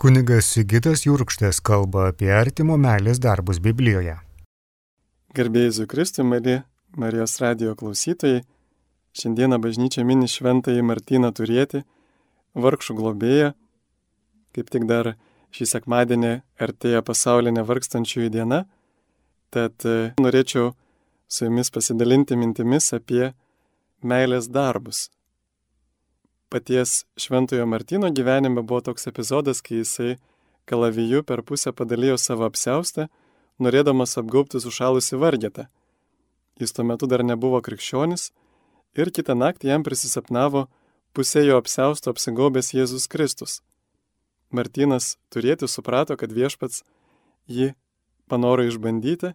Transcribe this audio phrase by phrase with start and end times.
[0.00, 4.14] Kunigas Sigitas Jurkštas kalba apie artimo meilės darbus Biblijoje.
[5.36, 6.54] Garbėjai Kristui, mėly
[6.96, 8.38] Marijos radio klausytojai,
[9.12, 11.82] šiandieną bažnyčia mini šventąjį Martyną turėti,
[12.56, 13.52] vargšų globėją.
[14.56, 15.12] Kaip tik dar
[15.52, 16.32] šį sekmadienį
[16.64, 18.64] artėja pasaulinė vargstančiųjų diena,
[19.52, 20.72] tad e, norėčiau
[21.28, 23.34] su jumis pasidalinti mintimis apie
[24.00, 25.10] meilės darbus
[26.50, 30.16] paties Šventojo Martino gyvenime buvo toks epizodas, kai jisai
[30.64, 33.06] kalaviju per pusę padalijo savo apseustą,
[33.62, 35.68] norėdamas apgaubti sušalusi vargetą.
[36.60, 38.30] Jis tuo metu dar nebuvo krikščionis
[38.98, 40.66] ir kitą naktį jam prisisapnavo
[41.14, 43.60] pusė jo apseusto apsigaubęs Jėzus Kristus.
[44.50, 46.82] Martinas turėti suprato, kad viešpats
[47.46, 47.72] jį
[48.28, 49.34] panoro išbandyti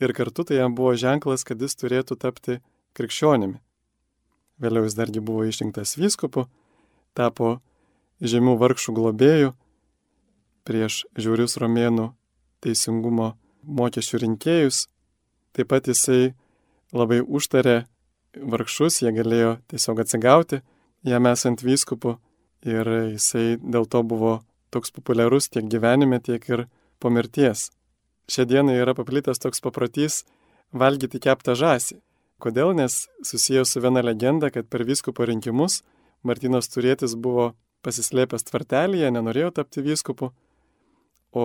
[0.00, 2.60] ir kartu tai jam buvo ženklas, kad jis turėtų tapti
[2.96, 3.60] krikščionimi
[4.62, 6.46] vėliau jis dargi buvo išrinktas vyskupu,
[7.14, 7.58] tapo
[8.20, 9.52] žemių vargšų globėjų
[10.68, 12.10] prieš žiaurius romėnų
[12.64, 14.86] teisingumo mokesčių rinkėjus.
[15.56, 16.34] Taip pat jisai
[16.92, 17.86] labai užtarė
[18.36, 20.60] vargšus, jie galėjo tiesiog atsigauti
[21.02, 22.16] jam esant vyskupu
[22.66, 24.40] ir jisai dėl to buvo
[24.74, 26.66] toks populiarus tiek gyvenime, tiek ir
[26.98, 27.70] po mirties.
[28.28, 30.24] Šią dieną yra paplitęs toks paprotys
[30.72, 32.00] valgyti keptą žąsį.
[32.38, 32.70] Kodėl?
[32.78, 35.82] Nes susijęs su viena legenda, kad per vyskupo rinkimus
[36.22, 37.52] Martinas Turėtis buvo
[37.86, 40.30] pasislėpęs tvartelėje, nenorėjo tapti vyskupu,
[41.34, 41.44] o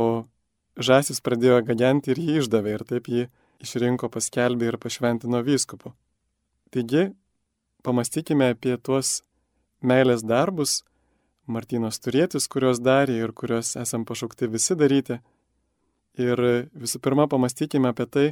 [0.77, 3.27] žasis pradėjo gagenti ir jį išdavė ir taip jį
[3.63, 5.93] išrinko, paskelbė ir pašventino vyskupu.
[6.73, 7.11] Taigi,
[7.85, 9.21] pamastykime apie tuos
[9.81, 10.81] meilės darbus,
[11.45, 15.17] Martinos turėtis, kuriuos darė ir kuriuos esam pašaukti visi daryti.
[16.15, 16.39] Ir
[16.71, 18.27] visų pirma, pamastykime apie tai,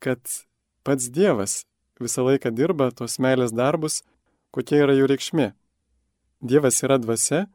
[0.00, 0.22] kad
[0.86, 1.58] pats Dievas
[2.02, 4.02] visą laiką dirba tos meilės darbus,
[4.54, 5.52] kokia yra jų reikšmė.
[6.40, 7.46] Dievas yra dvasia,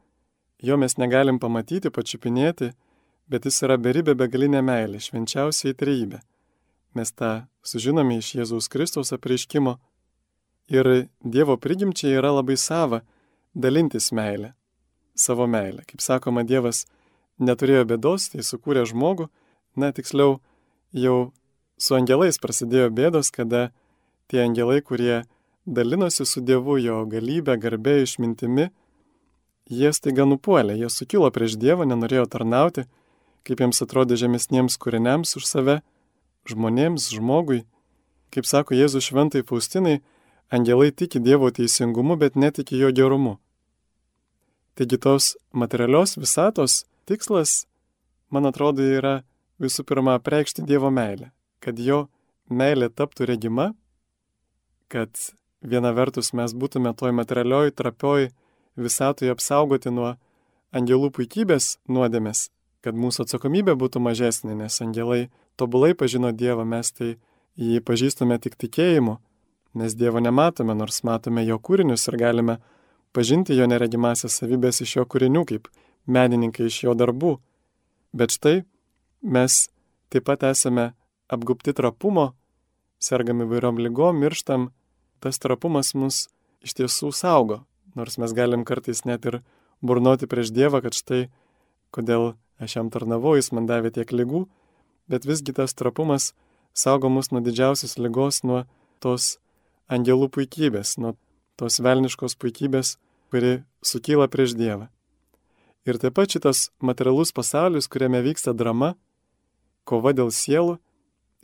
[0.60, 2.72] jo mes negalim pamatyti, pačiupinėti,
[3.28, 6.20] bet jis yra beribė begalinė meilė, švenčiausiai trejybė.
[6.94, 9.78] Mes tą sužinome iš Jėzaus Kristaus apreiškimo
[10.70, 10.90] ir
[11.24, 13.02] Dievo prigimčiai yra labai sava
[13.54, 14.52] dalintis meilę,
[15.14, 15.82] savo meilę.
[15.88, 16.84] Kaip sakoma, Dievas
[17.38, 19.28] neturėjo bėdos, tai sukūrė žmogų,
[19.76, 20.38] na tiksliau,
[20.94, 21.32] jau
[21.78, 23.70] su angelais prasidėjo bėdos, kada
[24.30, 25.22] tie angelai, kurie
[25.66, 28.68] dalinosi su Dievu jo galybę, garbė, išmintimi,
[29.70, 32.86] jie staiga nupuolė, jie sukilo prieš Dievą, nenorėjo tarnauti,
[33.44, 35.78] kaip jiems atrodė žemesniems kūriniams už save,
[36.48, 37.64] žmonėms, žmogui.
[38.34, 40.00] Kaip sako Jėzus šventai Faustinai,
[40.50, 43.38] angelai tiki Dievo teisingumu, bet netiki jo gerumu.
[44.74, 47.64] Taigi tos materialios visatos tikslas,
[48.28, 49.22] man atrodo, yra
[49.62, 51.30] visų pirma preikšti Dievo meilę,
[51.62, 52.08] kad jo
[52.50, 53.70] meilė taptų regima
[54.94, 55.10] kad
[55.64, 58.28] viena vertus mes būtume toj materialioj, trapioj
[58.78, 60.12] visatoje apsaugoti nuo
[60.74, 62.48] angelų puikybės nuodėmės,
[62.84, 65.28] kad mūsų atsakomybė būtų mažesnė, nes angelai
[65.58, 67.16] tobulai pažino Dievą, mes tai
[67.58, 69.16] jį pažįstame tik tikėjimu,
[69.74, 72.58] nes Dievo nematome, nors matome jo kūrinius ir galime
[73.14, 75.68] pažinti jo neregimasias savybės iš jo kūrinių, kaip
[76.06, 77.36] menininkai iš jo darbų.
[78.14, 78.62] Bet štai
[79.22, 79.68] mes
[80.10, 80.92] taip pat esame
[81.30, 82.32] apgupti trapumo,
[83.02, 84.70] sergam įvairiom lygom, mirštam,
[85.24, 86.26] tas trapumas mus
[86.64, 87.62] iš tiesų saugo,
[87.96, 89.40] nors mes galim kartais net ir
[89.84, 91.26] burnoti prieš Dievą, kad štai
[91.94, 94.44] kodėl aš jam tarnavau, jis man davė tiek lygų,
[95.10, 96.32] bet visgi tas trapumas
[96.74, 98.64] saugo mus nuo didžiausios lygos, nuo
[99.04, 99.36] tos
[99.92, 101.14] angelų puikybės, nuo
[101.60, 102.96] tos velniškos puikybės,
[103.30, 104.88] kuri sukyla prieš Dievą.
[105.84, 108.94] Ir taip pat šitas materialus pasaulis, kuriame vyksta drama,
[109.84, 110.78] kova dėl sielų,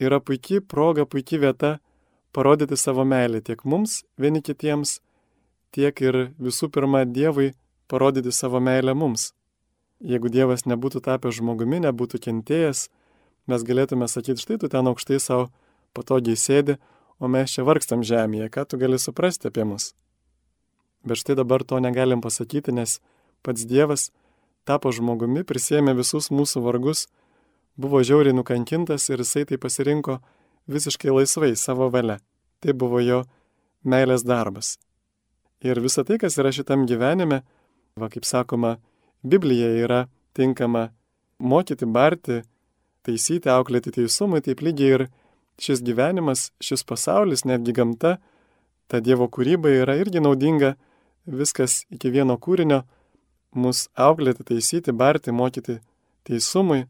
[0.01, 1.77] yra puikiai proga, puikiai vieta
[2.33, 5.01] parodyti savo meilę tiek mums, vieni kitiems,
[5.75, 7.53] tiek ir visų pirma Dievui
[7.91, 9.33] parodyti savo meilę mums.
[10.01, 12.89] Jeigu Dievas nebūtų tapęs žmogumi, nebūtų kentėjęs,
[13.51, 15.51] mes galėtume sakyti, štai tu ten aukštai savo
[15.97, 16.79] patogiai sėdi,
[17.21, 19.93] o mes čia vargstam žemėje, ką tu gali suprasti apie mus.
[21.05, 23.01] Bet štai dabar to negalim pasakyti, nes
[23.45, 24.09] pats Dievas
[24.65, 27.09] tapo žmogumi, prisėmė visus mūsų vargus,
[27.76, 30.21] buvo žiauriai nukankintas ir jisai tai pasirinko
[30.70, 32.19] visiškai laisvai savo valia.
[32.61, 33.25] Tai buvo jo
[33.84, 34.76] meilės darbas.
[35.64, 37.43] Ir visa tai, kas yra šitam gyvenime,
[38.00, 38.78] va kaip sakoma,
[39.20, 40.00] Biblija yra
[40.37, 40.88] tinkama
[41.40, 42.40] mokyti, barti,
[43.05, 45.06] taisyti, auklėti teisumui, taip lygiai ir
[45.61, 48.14] šis gyvenimas, šis pasaulis, netgi gamta,
[48.88, 50.75] ta Dievo kūryba yra irgi naudinga,
[51.28, 52.82] viskas iki vieno kūrinio,
[53.52, 55.81] mus auklėti, taisyti, barti, mokyti
[56.25, 56.87] teisumui,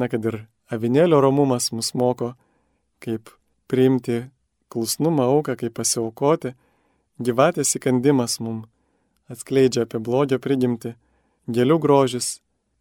[0.00, 2.32] Na, kad ir avinėlio romumas mus moko,
[3.02, 3.32] kaip
[3.70, 4.26] priimti
[4.70, 6.54] klusnumą auką, kaip pasiaukoti,
[7.20, 8.64] gyvatės įkandimas mum
[9.30, 10.94] atskleidžia apie blogio prigimti,
[11.50, 12.38] gėlių grožis,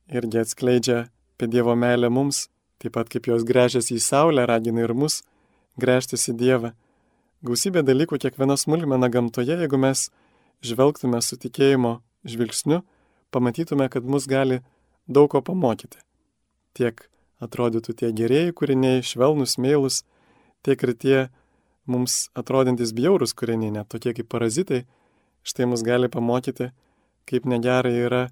[0.10, 2.48] irgi atskleidžia apie Dievo meilę mums,
[2.82, 5.22] taip pat kaip jos grežiasi į Saulę, ragina ir mus
[5.80, 6.74] grėžtis į Dievą.
[7.46, 10.10] Gausybė dalykų kiekviena smulkmena gamtoje, jeigu mes
[10.66, 12.82] žvelgtume su tikėjimo žvilgsniu,
[13.32, 14.60] pamatytume, kad mus gali
[15.08, 16.02] daug ko pamokyti.
[16.76, 17.06] Tiek
[17.44, 20.04] atrodytų tie gerieji kūriniai, švelnus, mėlus,
[20.66, 21.20] tiek ir tie
[21.90, 24.84] mums atrodantis bjaurus kūriniai, net tokie kaip parazitai,
[25.48, 26.70] štai mus gali pamokyti,
[27.30, 28.24] kaip negerai yra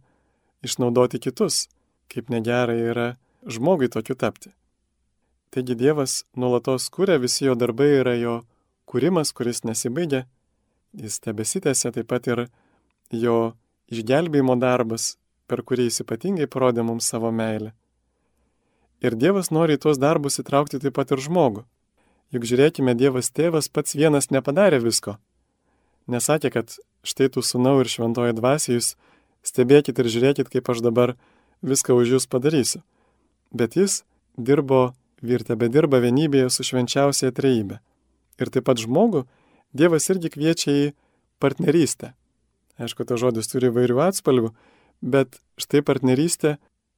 [0.66, 1.68] išnaudoti kitus,
[2.12, 3.08] kaip negerai yra
[3.48, 4.52] žmogui tokiu tapti.
[5.54, 8.42] Taigi Dievas nuolatos kūrė, visi jo darbai yra jo
[8.90, 10.26] kūrimas, kuris nesibaigia,
[10.98, 12.48] jis tebesitėse taip pat ir
[13.12, 13.38] jo
[13.88, 15.16] išgelbėjimo darbas,
[15.48, 17.72] per kurį jis ypatingai parodė mums savo meilę.
[19.04, 21.64] Ir Dievas nori į tuos darbus įtraukti taip pat ir žmogų.
[22.34, 25.18] Juk žiūrėkime, Dievas tėvas pats vienas nepadarė visko.
[26.08, 28.96] Nesakė, kad štai tu sunau ir šventoji dvasia jūs
[29.46, 31.16] stebėkit ir žiūrėkit, kaip aš dabar
[31.62, 32.82] viską už jūs padarysiu.
[33.54, 34.02] Bet jis
[34.38, 37.80] dirbo ir tebe dirba vienybėje su švenčiausiai trejybė.
[38.38, 39.26] Ir taip pat žmogų
[39.78, 40.86] Dievas irgi kviečia į
[41.44, 42.14] partnerystę.
[42.82, 44.54] Aišku, tas žodis turi vairių atspalvių,
[45.02, 46.56] bet štai partnerystė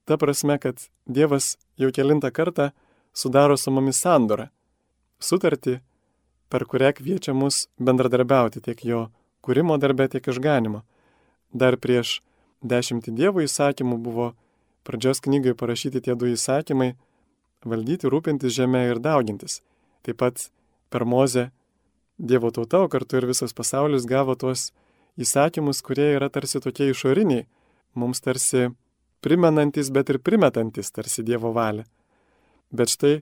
[0.10, 2.72] Ta prasme, kad Dievas jau kilintą kartą
[3.14, 4.48] sudaro su mumis sandorą.
[5.22, 5.76] Sutartį,
[6.50, 9.04] per kurią kviečia mus bendradarbiauti tiek jo
[9.46, 10.82] kūrimo darbe, tiek išganimo.
[11.54, 12.24] Dar prieš
[12.66, 14.32] dešimtį Dievo įsakymų buvo
[14.82, 16.96] pradžios knygai parašyti tie du įsakymai-
[17.70, 19.62] valdyti, rūpintis žemę ir daugintis.
[20.02, 20.50] Taip pat
[20.90, 21.52] per Mozę
[22.18, 24.72] Dievo tauta, o kartu ir visas pasaulis gavo tuos
[25.20, 27.46] įsakymus, kurie yra tarsi tokie išoriniai,
[27.94, 28.74] mums tarsi
[29.22, 31.86] primenantis, bet ir primetantis tarsi Dievo valią.
[32.72, 33.20] Bet štai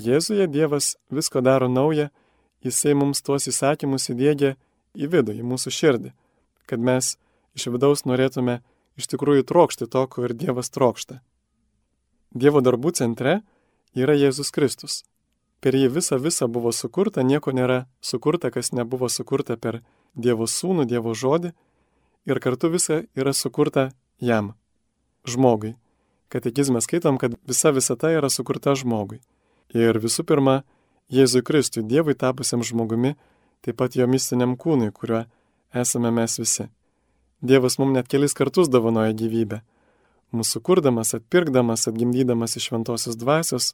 [0.00, 2.08] Jėzuje Dievas visko daro naują,
[2.60, 4.52] Jisai mums tuos įsakymus įdėgia
[4.92, 6.10] į vidų, į mūsų širdį,
[6.68, 7.14] kad mes
[7.56, 8.58] iš vidaus norėtume
[9.00, 11.22] iš tikrųjų trokšti to, ko ir Dievas trokšta.
[12.36, 13.40] Dievo darbų centre
[13.96, 15.00] yra Jėzus Kristus.
[15.64, 19.80] Per jį visa visa buvo sukurta, nieko nėra sukurta, kas nebuvo sukurta per
[20.14, 21.54] Dievo sūnų, Dievo žodį
[22.28, 23.88] ir kartu visa yra sukurta
[24.20, 24.52] jam
[25.28, 25.74] žmogui.
[26.30, 29.18] Katekizme skaitom, kad visa visata yra sukurta žmogui.
[29.74, 30.62] Ir visų pirma,
[31.10, 33.16] Jėzui Kristui, Dievui tapusiam žmogumi,
[33.66, 35.24] taip pat jo mistiniam kūnui, kuriuo
[35.74, 36.68] esame mes visi.
[37.42, 39.62] Dievas mums net kelis kartus dovanoja gyvybę.
[40.30, 43.72] Mūsų kurdamas, atpirkdamas, atgimdydamas iš šventosios dvasios,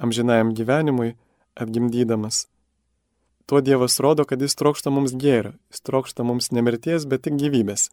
[0.00, 1.12] amžinajam gyvenimui
[1.54, 2.46] atgimdydamas.
[3.46, 7.90] Tuo Dievas rodo, kad jis trokšta mums gėrio, jis trokšta mums nemirties, bet tik gyvybės.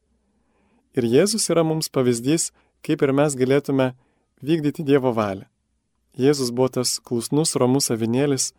[0.95, 2.51] Ir Jėzus yra mums pavyzdys,
[2.85, 3.93] kaip ir mes galėtume
[4.43, 5.47] vykdyti Dievo valią.
[6.19, 8.51] Jėzus buvo tas klusnus, ramus avinėlis,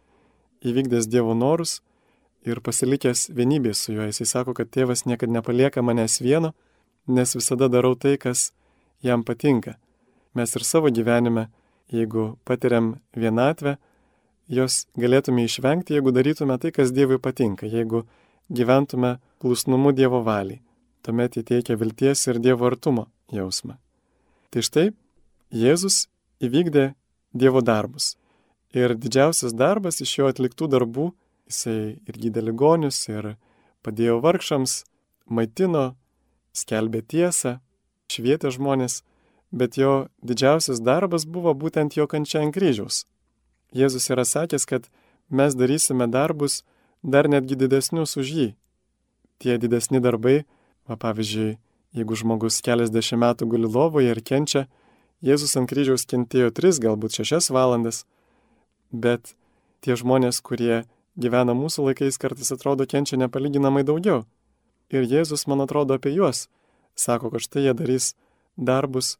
[0.64, 1.80] įvykdęs Dievo norus
[2.46, 4.06] ir pasilikęs vienybėje su juo.
[4.08, 6.54] Jisai sako, kad tėvas niekada nepalieka manęs vieno,
[7.06, 8.52] nes visada darau tai, kas
[9.04, 9.76] jam patinka.
[10.34, 11.48] Mes ir savo gyvenime,
[11.90, 13.76] jeigu patiriam vienatvę,
[14.48, 18.04] jos galėtume išvengti, jeigu darytume tai, kas Dievui patinka, jeigu
[18.48, 20.62] gyventume klusnumu Dievo valiai.
[21.02, 23.78] Tuomet įteikia vilties ir Dievo artumo jausmą.
[24.50, 24.88] Tai štai
[25.54, 26.08] Jėzus
[26.42, 26.92] įvykdė
[27.30, 28.16] Dievo darbus.
[28.74, 31.10] Ir didžiausias darbas iš jo atliktų darbų,
[31.46, 33.36] jisai ir gydė ligonius, ir
[33.86, 34.84] padėjo vargšams,
[35.30, 35.94] maitino,
[36.50, 37.60] skelbė tiesą,
[38.10, 39.04] švietė žmonės,
[39.54, 43.04] bet jo didžiausias darbas buvo būtent jo kančia ant kryžiaus.
[43.70, 44.90] Jėzus yra sakęs, kad
[45.30, 46.64] mes darysime darbus
[47.02, 48.48] dar netgi didesnius už jį.
[49.38, 50.42] Tie didesni darbai,
[50.90, 51.58] va pavyzdžiui,
[51.96, 54.66] Jeigu žmogus keliasdešimt metų guli lovoje ir kenčia,
[55.20, 58.06] Jėzus ant kryžiaus kentėjo tris, galbūt šešias valandas,
[58.88, 59.34] bet
[59.84, 60.86] tie žmonės, kurie
[61.20, 64.22] gyvena mūsų laikais, kartais atrodo kenčia nepalyginamai daugiau.
[64.88, 66.46] Ir Jėzus, man atrodo, apie juos
[66.96, 68.14] sako, kad štai jie darys
[68.56, 69.18] darbus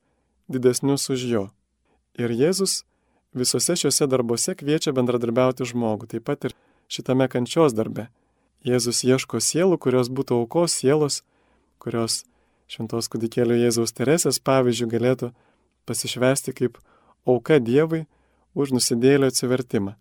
[0.48, 1.44] didesnius už jo.
[2.18, 2.82] Ir Jėzus
[3.36, 6.56] visose šiuose darbuose kviečia bendradarbiauti žmogų, taip pat ir
[6.90, 8.08] šitame kančios darbe.
[8.66, 11.22] Jėzus ieško sielų, kurios būtų aukos sielos,
[11.80, 12.24] kurios
[12.70, 15.30] šventos kudikėlio Jėzaus Teresės pavyzdžių galėtų
[15.90, 16.78] pasišvesti kaip
[17.26, 18.04] auka Dievui
[18.54, 19.96] už nusidėlio atsivertimą,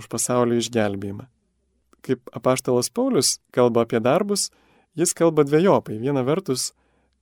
[0.00, 1.28] už pasaulio išgelbėjimą.
[2.04, 4.50] Kaip apaštalas Paulius kalba apie darbus,
[4.96, 5.98] jis kalba dviejopai.
[6.00, 6.72] Viena vertus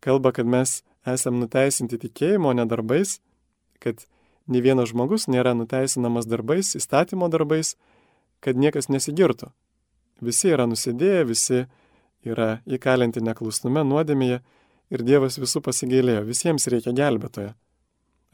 [0.03, 3.19] kalba, kad mes esam nuteisinti tikėjimo, ne darbais,
[3.83, 4.07] kad
[4.47, 7.77] ne vienas žmogus nėra nuteisinamas darbais, įstatymo darbais,
[8.43, 9.51] kad niekas nesigirtų.
[10.23, 11.65] Visi yra nusidėję, visi
[12.27, 14.43] yra įkalinti neklusnume, nuodėmėje
[14.93, 17.53] ir Dievas visų pasigailėjo, visiems reikia gelbėtojo.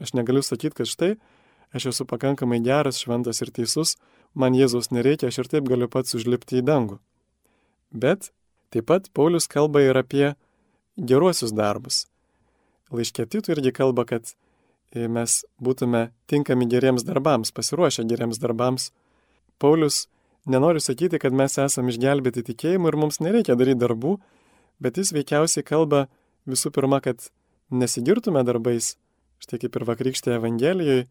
[0.03, 1.13] Aš negaliu sakyti, kad štai,
[1.75, 3.95] aš esu pakankamai geras, šventas ir teisus,
[4.33, 6.99] man Jėzaus nereikia, aš ir taip galiu pats užlipti į dangų.
[7.91, 8.31] Bet
[8.73, 10.35] taip pat Paulius kalba ir apie
[10.99, 12.05] geruosius darbus.
[12.93, 14.33] Laiškė Titų irgi kalba, kad
[14.95, 18.89] mes būtume tinkami geriems darbams, pasiruošę geriems darbams.
[19.61, 20.07] Paulius
[20.49, 24.17] nenori sakyti, kad mes esame išgelbėti tikėjimu ir mums nereikia daryti darbų,
[24.81, 26.07] bet jis veikiausiai kalba
[26.47, 27.31] visų pirma, kad
[27.71, 28.95] nesigirtume darbais.
[29.39, 31.07] Štai kaip ir vakrykštėje Evangelijoje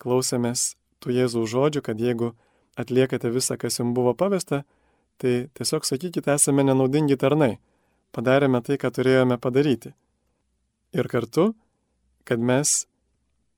[0.00, 2.34] klausėmės tų Jėzaus žodžių, kad jeigu
[2.80, 4.64] atliekate visą, kas jums buvo pavesta,
[5.20, 7.58] tai tiesiog sakykite, esame nenaudingi tarnai,
[8.12, 9.94] padarėme tai, ką turėjome padaryti.
[10.96, 11.52] Ir kartu,
[12.28, 12.84] kad mes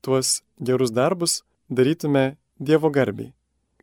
[0.03, 3.33] tuos gerus darbus darytume Dievo garbiai.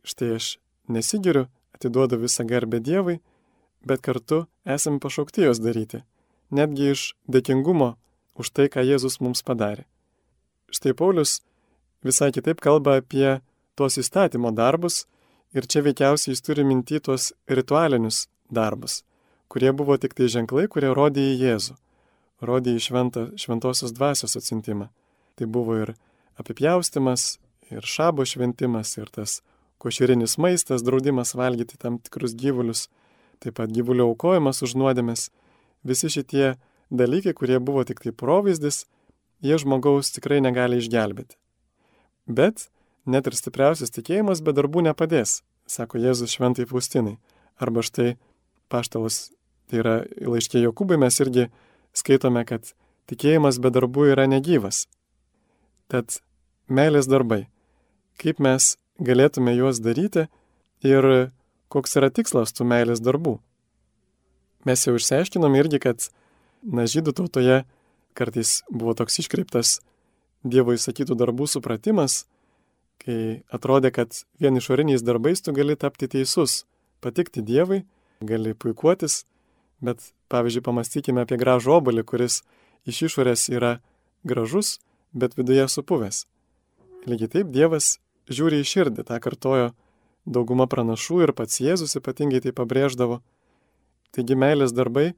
[0.01, 0.55] Štai aš
[0.89, 1.45] nesigiriu,
[1.75, 3.19] atiduodu visą garbę Dievui,
[3.85, 6.01] bet kartu esame pašaukti jos daryti,
[6.51, 7.95] netgi iš dėkingumo
[8.39, 9.85] už tai, ką Jėzus mums padarė.
[10.71, 11.41] Štai Paulius
[12.05, 13.41] visai kitaip kalba apie
[13.75, 15.05] tuos įstatymo darbus
[15.55, 19.01] ir čia veikiausiai jis turi minti tuos ritualinius darbus,
[19.51, 21.75] kurie buvo tik tai ženklai, kurie rodė į Jėzų,
[22.47, 24.89] rodė į šventą, šventosios dvasios atsintimą.
[25.35, 25.93] Tai buvo ir
[26.39, 27.37] apipjaustimas,
[27.71, 29.39] ir šabo šventimas, ir tas
[29.81, 32.87] košerinis maistas, draudimas valgyti tam tikrus gyvulius,
[33.41, 35.29] taip pat gyvulio aukojimas už nuodėmės.
[35.83, 36.55] Visi šitie
[36.91, 38.85] dalykai, kurie buvo tik tai provaizdis,
[39.41, 41.37] jie žmogaus tikrai negali išgelbėti.
[42.27, 42.69] Bet
[43.05, 47.17] net ir stipriausias tikėjimas be darbų nepadės, sako Jėzus šventai Faustinai.
[47.61, 48.15] Arba štai
[48.71, 49.31] paštalas,
[49.69, 51.47] tai yra laiškė Jokūbai mes irgi
[51.97, 52.73] skaitome, kad
[53.09, 54.85] tikėjimas be darbų yra negyvas.
[55.91, 56.21] Tad
[56.71, 57.47] meilės darbai.
[58.21, 60.27] Kaip mes galėtume juos daryti
[60.85, 61.31] ir
[61.71, 63.39] koks yra tikslas tų meilės darbų.
[64.67, 66.09] Mes jau išsiaiškinom irgi, kad,
[66.61, 67.63] na, žydų tautoje
[68.17, 69.79] kartais buvo toks iškreiptas
[70.41, 72.23] Dievo įsakytų darbų supratimas,
[73.01, 76.63] kai atrodė, kad vien išoriniais darbais tu gali tapti teisus,
[77.01, 77.83] patikti Dievui,
[78.25, 79.23] gali puikuotis,
[79.85, 80.01] bet
[80.33, 82.41] pavyzdžiui, pamastykime apie gražų obolį, kuris
[82.89, 83.75] iš išorės yra
[84.25, 84.79] gražus,
[85.13, 86.25] bet viduje supuvęs.
[87.09, 87.95] Lygiai taip Dievas
[88.29, 89.71] žiūri į širdį, tą kartojo
[90.25, 93.21] dauguma pranašų ir pats Jėzus ypatingai tai pabrėždavo.
[94.11, 95.11] Taigi meilės darbai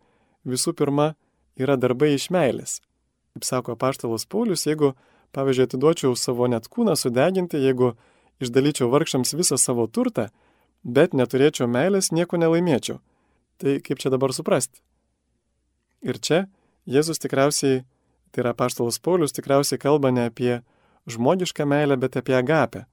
[0.46, 1.14] visų pirma
[1.60, 2.80] yra darbai iš meilės.
[3.34, 4.94] Kaip sako paštalas Paulius, jeigu,
[5.34, 7.94] pavyzdžiui, atiduočiau savo net kūną sudeginti, jeigu
[8.44, 10.28] išdalyčiau vargšams visą savo turtą,
[10.84, 13.00] bet neturėčiau meilės, nieko nelaimėčiau.
[13.58, 14.82] Tai kaip čia dabar suprasti?
[16.04, 16.46] Ir čia
[16.90, 17.86] Jėzus tikriausiai,
[18.36, 20.58] tai yra paštalas Paulius, tikriausiai kalba ne apie
[21.08, 22.86] žmogišką meilę, bet apie agapę.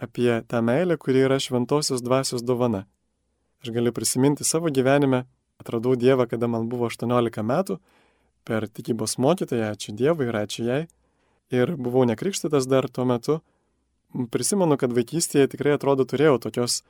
[0.00, 2.86] Apie tą meilę, kuri yra šventosios dvasios dovana.
[3.60, 5.26] Aš galiu prisiminti savo gyvenime,
[5.60, 7.76] atradau Dievą, kada man buvo 18 metų,
[8.48, 10.80] per tikybos mokytoją, ačiū Dievui ir ačiū jai.
[11.52, 13.40] Ir buvau nekrikštytas dar tuo metu.
[14.32, 16.80] Prisimenu, kad vaikystėje tikrai atrodo turėjau tokios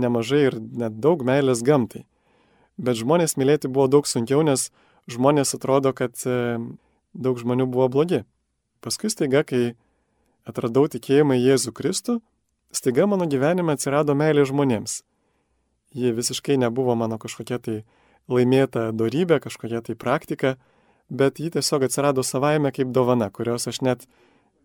[0.00, 2.06] nemažai ir net daug meilės gamtai.
[2.80, 4.70] Bet žmonės mylėti buvo daug sunkiau, nes
[5.10, 6.58] žmonės atrodo, kad e,
[7.14, 8.24] daug žmonių buvo blogi.
[8.82, 9.74] Paskui staiga, kai
[10.48, 12.20] atradau tikėjimą Jėzų Kristų,
[12.74, 15.02] staiga mano gyvenime atsirado meilė žmonėms.
[15.94, 17.76] Ji visiškai nebuvo mano kažkokia tai
[18.30, 20.56] laimėta darybė, kažkokia tai praktika,
[21.08, 24.06] bet ji tiesiog atsirado savaime kaip dovana, kurios aš net,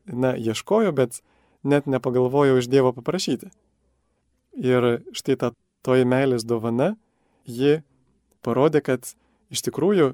[0.06, 1.22] na, ieškoju, bet
[1.64, 3.52] net nepagalvojau iš Dievo paprašyti.
[4.60, 5.52] Ir štai ta
[5.86, 6.96] toji meilės dovana,
[7.46, 7.80] ji
[8.46, 9.14] parodė, kad
[9.54, 10.14] iš tikrųjų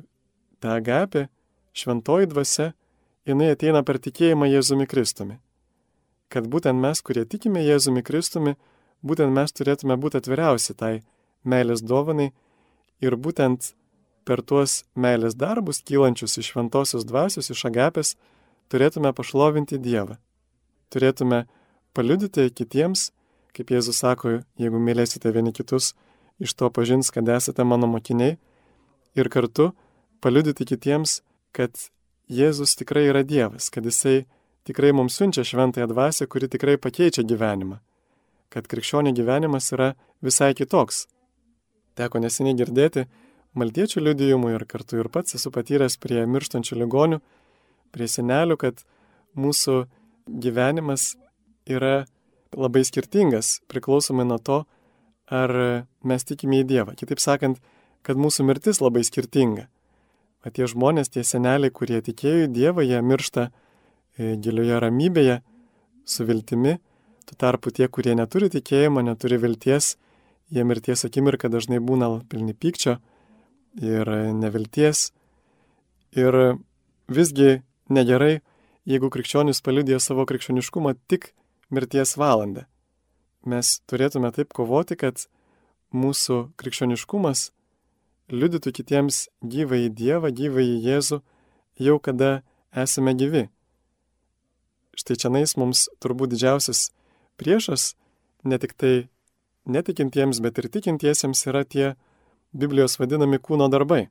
[0.59, 1.27] ta agapė,
[1.75, 2.73] šventoji dvasia,
[3.27, 5.39] jinai ateina per tikėjimą Jėzumi Kristumi.
[6.31, 8.55] Kad būtent mes, kurie tikime Jėzumi Kristumi,
[9.05, 10.93] būtent mes turėtume būti atviriausi tai
[11.45, 12.31] meilės dovanai
[13.05, 13.73] ir būtent
[14.25, 18.15] per tuos meilės darbus, kylančius iš šventosios dvasios, iš agapės,
[18.73, 20.17] turėtume pašlovinti Dievą.
[20.89, 21.45] Turėtume
[21.93, 23.11] paliudyti kitiems,
[23.55, 25.93] kaip Jėzus sako, jeigu mylėsite vieni kitus,
[26.41, 28.37] iš to pažins, kad esate mano mokiniai,
[29.15, 29.71] ir kartu
[30.25, 31.21] paliudyti kitiems,
[31.55, 31.77] kad
[32.31, 34.25] Jėzus tikrai yra Dievas, kad Jisai
[34.65, 37.77] tikrai mums siunčia šventąją dvasę, kuri tikrai pakeičia gyvenimą,
[38.53, 39.93] kad krikščionių gyvenimas yra
[40.25, 41.05] visai kitoks.
[41.95, 43.05] Teko neseniai girdėti
[43.55, 47.21] maltiečių liudijimų ir kartu ir pats esu patyręs prie mirštančių ligonių,
[47.95, 48.83] prie senelių, kad
[49.39, 49.85] mūsų
[50.27, 51.13] gyvenimas
[51.65, 52.05] yra
[52.55, 54.63] labai skirtingas, priklausomai nuo to,
[55.31, 55.51] ar
[56.05, 56.95] mes tikime į Dievą.
[56.99, 57.61] Kitaip sakant,
[58.05, 59.67] kad mūsų mirtis labai skirtinga.
[60.45, 65.39] O tie žmonės, tie seneliai, kurie tikėjo į Dievą, jie miršta e, gilioje ramybėje,
[66.05, 66.77] su viltimi.
[67.25, 69.95] Tuo tarpu tie, kurie neturi tikėjimo, neturi vilties,
[70.53, 72.99] jie mirties akimirką dažnai būna pilni pykčio
[73.81, 75.09] ir nevilties.
[76.15, 76.37] Ir
[77.09, 78.39] visgi negerai,
[78.85, 81.33] jeigu krikščionis paliudėjo savo krikščioniškumą tik
[81.73, 82.67] mirties valandą.
[83.45, 85.25] Mes turėtume taip kovoti, kad
[85.93, 87.49] mūsų krikščioniškumas
[88.33, 91.21] liudytų kitiems gyvą į Dievą, gyvą į Jėzų,
[91.81, 92.41] jau kada
[92.73, 93.49] esame gyvi.
[94.95, 96.89] štai čia nais mums turbūt didžiausias
[97.39, 97.93] priešas
[98.43, 99.07] ne tik tai
[99.65, 101.95] netikintiems, bet ir tikintiesiems yra tie
[102.55, 104.07] Biblijos vadinami kūno darbai.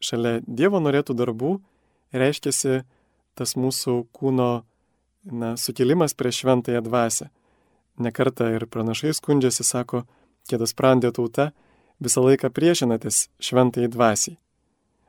[0.00, 1.58] Šalia Dievo norėtų darbų
[2.14, 2.82] reiškiasi
[3.38, 4.50] tas mūsų kūno
[5.24, 7.28] na, sukilimas prieš šventąją dvasę.
[7.98, 10.04] Nekarta ir pranašai skundžiasi, sako,
[10.48, 11.50] kėdas prandė tauta,
[11.98, 14.38] visą laiką priešinatės šventai dvasiai.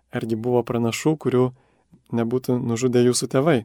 [0.09, 1.45] Argi buvo pranašų, kurių
[2.17, 3.59] nebūtų nužudę jūsų tėvai.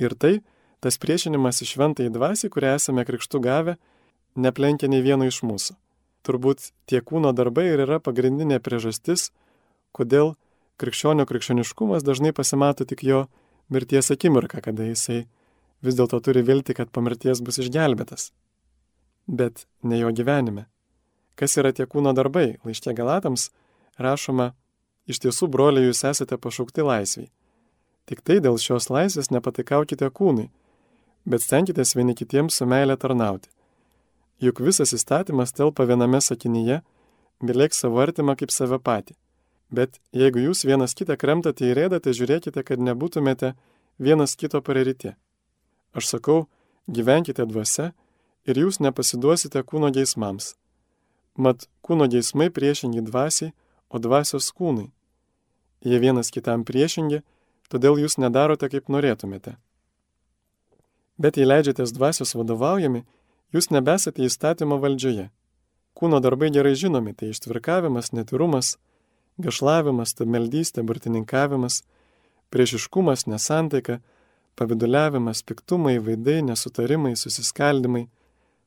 [0.00, 0.40] Ir tai,
[0.84, 3.76] tas priešinimas į šventai dvasiai, kurią esame krikštų gavę,
[4.36, 5.76] neplenkia nei vieno iš mūsų.
[6.26, 9.30] Turbūt tie kūno darbai ir yra pagrindinė priežastis,
[9.96, 10.34] kodėl
[10.82, 13.26] krikščionio krikščioniškumas dažnai pasimato tik jo
[13.72, 15.24] mirties akimirką, kada jisai
[15.86, 18.32] vis dėlto turi vilti, kad po mirties bus išgelbėtas.
[19.26, 20.66] Bet ne jo gyvenime.
[21.36, 22.56] Kas yra tie kūno darbai?
[22.64, 23.50] Laiškė Galatams
[24.00, 24.52] rašoma,
[25.06, 27.30] iš tiesų, broliai, jūs esate pašaukti laisviai.
[28.06, 30.48] Tik tai dėl šios laisvės nepatikaukite kūnui,
[31.26, 33.50] bet stenkitės vieni kitiems su meilė tarnauti.
[34.40, 36.82] Juk visas įstatymas telpa viename sakinyje,
[37.42, 39.16] mylėk savo artimą kaip save patį.
[39.70, 43.54] Bet jeigu jūs vienas kitą kremtate ir rėdate, žiūrėkite, kad nebūtumėte
[43.98, 45.16] vienas kito pareryti.
[45.96, 46.46] Aš sakau,
[46.86, 47.90] gyvenkite dvasia
[48.46, 50.54] ir jūs nepasiduosite kūno geismams.
[51.36, 53.52] Mat, kūno geismai priešingi dvasiai,
[53.90, 54.90] o dvasios kūnai.
[55.86, 57.22] Jie vienas kitam priešingi,
[57.70, 59.56] todėl jūs nedarote, kaip norėtumėte.
[61.18, 63.04] Bet jei leidžiatės dvasios vadovaujami,
[63.54, 65.30] jūs nebesate įstatymo valdžioje.
[65.96, 68.76] Kūno darbai gerai žinomi- tai ištvirkavimas, netirumas,
[69.40, 71.82] gašlavimas, tabmeldystė, burtininkavimas,
[72.50, 74.00] priešiškumas, nesantaika,
[74.56, 78.08] paviduliavimas, piktumai, vaidai, nesutarimai, susiskaldimai,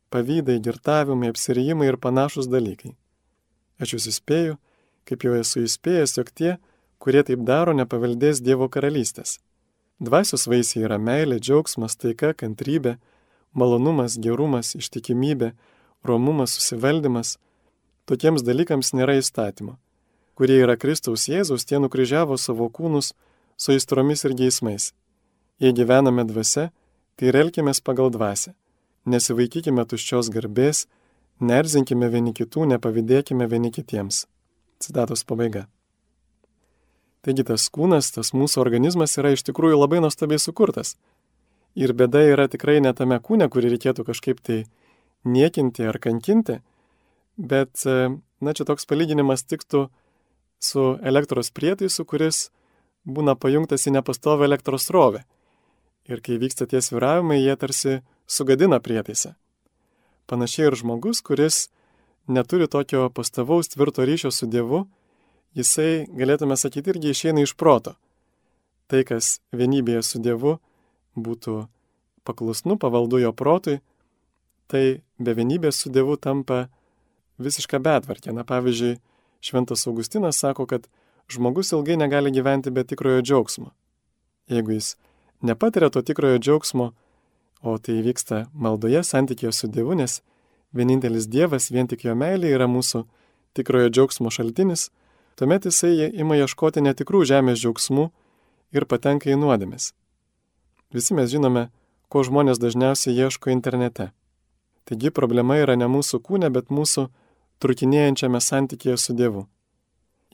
[0.10, 2.96] pavydai, girtavimai, apsirijimai ir panašus dalykai.
[3.80, 4.58] Aš jūs įspėju,
[5.06, 6.58] kaip jau esu įspėjęs, jog tie,
[7.00, 9.40] kurie taip daro, nepaveldės Dievo karalystės.
[10.00, 12.96] Dvasios vaisiai yra meilė, džiaugsmas, taika, kantrybė,
[13.54, 15.52] malonumas, gerumas, ištikimybė,
[16.08, 17.36] romumas, susivaldymas.
[18.08, 19.76] Tokiems dalykams nėra įstatymo
[20.40, 23.12] kurie yra Kristaus Jėzaus, tie nukryžiavo savo kūnus
[23.60, 24.94] su aistromis ir geismais.
[25.60, 26.70] Jei gyvename dvasia,
[27.20, 28.54] tai ir elkimės pagal dvasę.
[29.04, 30.86] Nesivaikykime tuščios garbės,
[31.44, 34.22] nerzinkime vieni kitų, nepavydėkime vieni kitiems.
[34.80, 35.66] Citatos pabaiga.
[37.26, 40.96] Taigi tas kūnas, tas mūsų organizmas yra iš tikrųjų labai nuostabiai sukurtas.
[41.76, 44.64] Ir bėda yra tikrai ne tame kūne, kurį reikėtų kažkaip tai
[45.28, 46.60] niekinti ar kankinti,
[47.38, 49.90] bet, na čia toks palyginimas tiktų
[50.60, 52.50] su elektros prietaisu, kuris
[53.08, 55.26] būna pajungtas į nepastovę elektros srovę.
[56.10, 59.36] Ir kai vyksta tie sviravimai, jie tarsi sugadina prietaisą.
[60.30, 61.68] Panašiai ir žmogus, kuris
[62.28, 64.86] neturi tokio pastovaus tvirto ryšio su Dievu,
[65.58, 67.96] jisai, galėtume sakyti, irgi išeina iš proto.
[68.90, 70.58] Tai, kas vienybėje su Dievu
[71.18, 71.60] būtų
[72.26, 73.80] paklusnu, pavaldu jo protui,
[74.70, 76.68] tai be vienybės su Dievu tampa
[77.42, 78.34] visiška betvarkė.
[78.36, 78.98] Na pavyzdžiui,
[79.42, 80.90] Šventas Augustinas sako, kad
[81.32, 83.72] žmogus ilgai negali gyventi be tikrojo džiaugsmo.
[84.50, 84.96] Jeigu jis
[85.42, 86.92] nepatiria to tikrojo džiaugsmo,
[87.62, 90.20] o tai vyksta maldoje santykėje su Dievu, nes
[90.76, 93.06] vienintelis Dievas, vien tik jo meilė yra mūsų
[93.58, 94.90] tikrojo džiaugsmo šaltinis,
[95.40, 98.10] tuomet jisai ima ieškoti netikrų žemės džiaugsmų
[98.76, 99.94] ir patenka į nuodėmis.
[100.92, 101.70] Visi mes žinome,
[102.12, 104.10] ko žmonės dažniausiai ieško internete.
[104.84, 107.06] Taigi problema yra ne mūsų kūne, bet mūsų
[107.64, 109.46] trukinėjančiame santykėje su Dievu.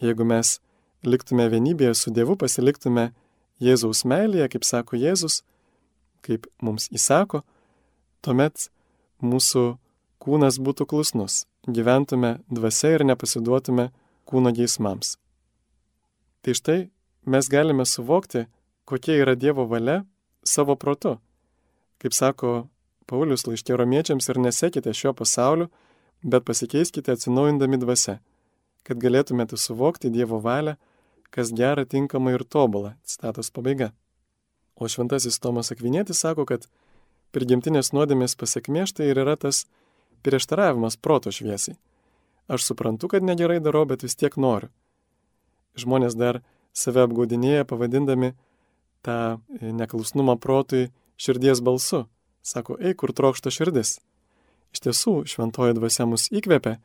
[0.01, 0.57] Jeigu mes
[1.05, 3.11] liktume vienybėje su Dievu, pasiliktume
[3.61, 5.43] Jėzaus meilėje, kaip sako Jėzus,
[6.25, 7.43] kaip mums įsako,
[8.25, 8.71] tuomet
[9.21, 9.75] mūsų
[10.17, 13.91] kūnas būtų klusnus, gyventume dvasia ir nepasiduotume
[14.29, 15.15] kūno geismams.
[16.45, 16.79] Tai štai
[17.25, 18.45] mes galime suvokti,
[18.85, 20.03] kokia yra Dievo valia
[20.45, 21.17] savo protu.
[22.01, 22.67] Kaip sako
[23.09, 25.69] Paulius laiškė romiečiams ir nesekite šio pasauliu,
[26.21, 28.19] bet pasikeiskite atsinaujindami dvasia,
[28.85, 30.75] kad galėtumėte suvokti Dievo valią,
[31.29, 32.95] kas gera, tinkama ir tobula.
[33.05, 33.91] Citatos pabaiga.
[34.75, 36.67] O šventasis Tomas Akvinėtis sako, kad
[37.35, 39.65] prigimtinės nuodėmės pasiekmė štai ir yra tas
[40.25, 41.77] prieštaravimas proto šviesiai.
[42.47, 44.69] Aš suprantu, kad negerai darau, bet vis tiek noriu.
[45.79, 46.41] Žmonės dar
[46.75, 48.33] save apgaudinėja pavadindami
[49.05, 52.05] tą neklusnumą protui širdies balsu.
[52.45, 53.97] Sako, eik, kur trokšta širdis.
[54.75, 56.77] Iš tiesų, šventoji dvasia mus įkvepia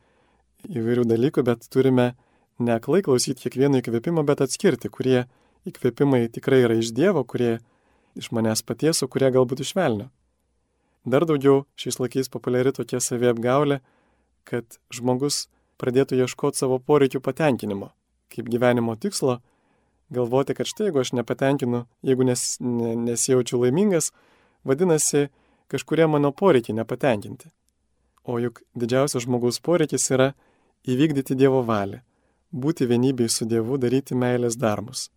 [0.69, 2.13] įvairių dalykų, bet turime
[2.61, 5.25] neklai klausyti kiekvieno įkvėpimo, bet atskirti, kurie
[5.69, 7.59] įkvėpimai tikrai yra iš Dievo, kurie
[8.17, 10.09] iš manęs paties, o kurie galbūt iš velnio.
[11.05, 13.79] Dar daugiau šiais laikais populiari tokia saviapgaulė,
[14.47, 15.47] kad žmogus
[15.81, 17.91] pradėtų ieškoti savo poreikių patenkinimo,
[18.33, 19.39] kaip gyvenimo tikslo,
[20.13, 24.11] galvoti, kad štai jeigu aš nepatenkinu, jeigu nes, ne, nesijaučiu laimingas,
[24.67, 25.29] vadinasi,
[25.71, 27.49] kažkurie mano poreikiai nepatenkinti.
[28.23, 30.33] O juk didžiausias žmogaus poreikis yra
[30.85, 32.01] įvykdyti Dievo valią,
[32.51, 35.07] būti vienybėj su Dievu, daryti meilės darbus.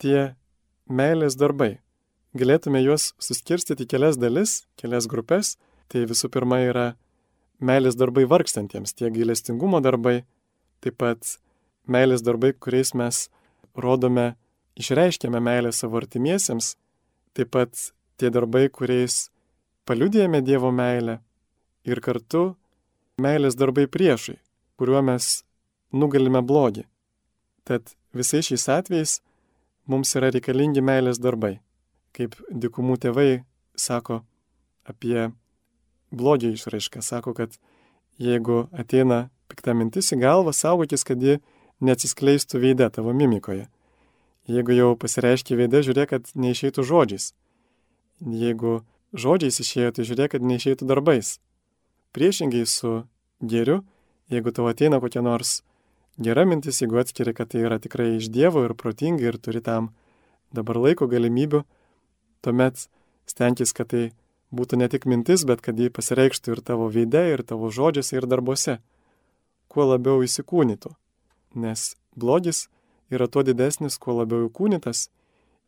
[0.00, 0.34] Tie
[0.90, 1.78] meilės darbai.
[2.36, 5.56] Galėtume juos suskirstyti į kelias dalis, kelias grupės.
[5.90, 6.84] Tai visų pirma yra
[7.60, 10.22] meilės darbai vargstantiems, tie gailestingumo darbai,
[10.80, 11.36] taip pat
[11.90, 13.28] meilės darbai, kuriais mes
[13.76, 14.34] rodome,
[14.80, 16.74] išreiškėme meilę savo artimiesiems,
[17.36, 19.28] taip pat tie darbai, kuriais
[19.88, 21.18] paliudėjame Dievo meilę
[21.88, 22.54] ir kartu
[23.20, 24.38] meilės darbai priešai,
[24.80, 25.42] kuriuo mes
[25.92, 26.86] nugalime blogį.
[27.64, 29.18] Tad visais šiais atvejais
[29.90, 31.58] mums yra reikalingi meilės darbai.
[32.16, 33.42] Kaip dikumų tėvai
[33.78, 34.22] sako
[34.88, 35.30] apie
[36.10, 37.56] blogio išraišką, sako, kad
[38.18, 41.38] jeigu ateina pikta mintis į galvą, saugokis, kad ji
[41.80, 43.68] neatsiskleistų veide tavo mimikoje.
[44.50, 47.30] Jeigu jau pasireiškia veide, žiūrėk, kad neišeitų žodžiais.
[48.20, 48.80] Jeigu
[49.14, 51.38] žodžiais išėjo, tai žiūrėk, kad neišeitų darbais.
[52.16, 53.02] Priešingai su
[53.40, 53.80] geriu,
[54.32, 55.60] jeigu tau ateina kokia nors
[56.18, 59.92] gera mintis, jeigu atskiri, kad tai yra tikrai iš Dievo ir protinga ir turi tam
[60.52, 61.62] dabar laiko galimybių,
[62.42, 62.88] tuomet
[63.30, 64.10] stenkis, kad tai
[64.54, 68.26] būtų ne tik mintis, bet kad jį pasireikštų ir tavo veide, ir tavo žodžiuose, ir
[68.30, 68.78] darbuose,
[69.70, 70.92] kuo labiau įsikūnytų.
[71.54, 72.68] Nes blogis
[73.10, 75.08] yra tuo didesnis, kuo labiau įkūnytas,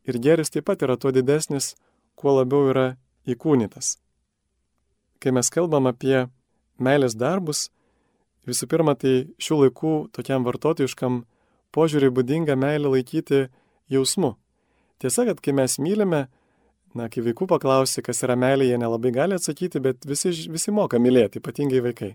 [0.06, 1.74] ir geris taip pat yra tuo didesnis,
[2.18, 2.86] kuo labiau yra
[3.26, 3.96] įkūnytas.
[5.22, 6.26] Kai mes kalbam apie
[6.82, 7.68] meilės darbus,
[8.46, 11.22] visų pirma, tai šių laikų tokiam vartotojiškam
[11.74, 13.46] požiūriui būdinga meilę laikyti
[13.92, 14.34] jausmu.
[14.98, 16.26] Tiesa, kad kai mes mylime,
[16.92, 20.98] Na, kai vaikų paklausi, kas yra meilė, jie nelabai gali atsakyti, bet visi, visi moka
[21.00, 22.10] mylėti, ypatingai vaikai.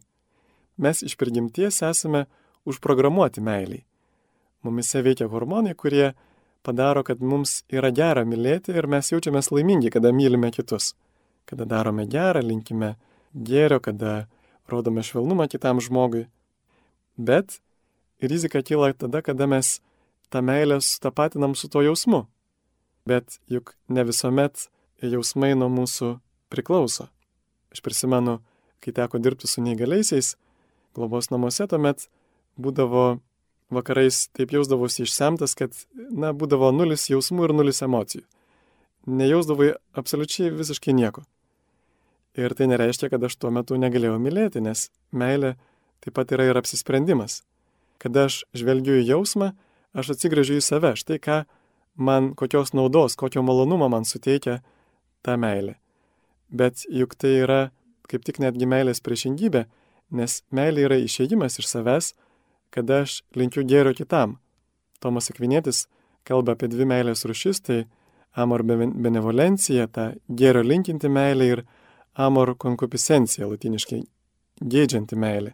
[0.77, 2.27] Mes iš prigimties esame
[2.69, 3.81] užprogramuoti meiliai.
[4.61, 6.11] Mumise veikia hormonai, kurie
[6.61, 10.91] padaro, kad mums yra gera mylėti ir mes jaučiamės laimingi, kada mylime kitus.
[11.49, 12.93] Kada darome gerą, linkime
[13.33, 14.27] gėrio, kada
[14.69, 16.27] rodome švelnumą kitam žmogui.
[17.17, 17.63] Bet
[18.21, 19.79] rizika kyla tada, kada mes
[20.29, 22.27] tą meilę sutapatinam su to jausmu
[23.07, 24.67] bet juk ne visuomet
[25.03, 26.17] jausmai nuo mūsų
[26.51, 27.07] priklauso.
[27.73, 28.39] Aš prisimenu,
[28.83, 30.35] kai teko dirbti su neįgaliaisiais,
[30.95, 32.07] globos namuose tuomet
[32.57, 33.19] būdavo
[33.73, 38.23] vakarais taip jausdavosi išsemtas, kad, na, būdavo nulis jausmų ir nulis emocijų.
[39.07, 41.23] Nejausdavai absoliučiai visiškai nieko.
[42.37, 45.55] Ir tai nereiškia, kad aš tuo metu negalėjau mylėti, nes meilė
[46.03, 47.41] taip pat yra ir apsisprendimas.
[47.97, 49.53] Kada aš žvelgiu į jausmą,
[49.97, 50.93] aš atsigrėžiu į save.
[50.99, 51.37] Štai ką
[51.97, 54.61] man kokios naudos, kokio malonumo man suteikia
[55.25, 55.75] ta meilė.
[56.49, 57.61] Bet juk tai yra
[58.07, 59.65] kaip tik netgi meilės priešingybė,
[60.15, 62.13] nes meilė yra išėjimas iš savęs,
[62.71, 64.37] kada aš linkiu gėrio kitam.
[65.03, 65.85] Tomas Akvinėtis
[66.27, 67.83] kalba apie dvi meilės rušis, tai
[68.37, 71.63] amor benevolencija, ta gėrio linkinti meilė ir
[72.15, 74.01] amor concupiscencija, latiniškai
[74.61, 75.53] geidžianti meilė.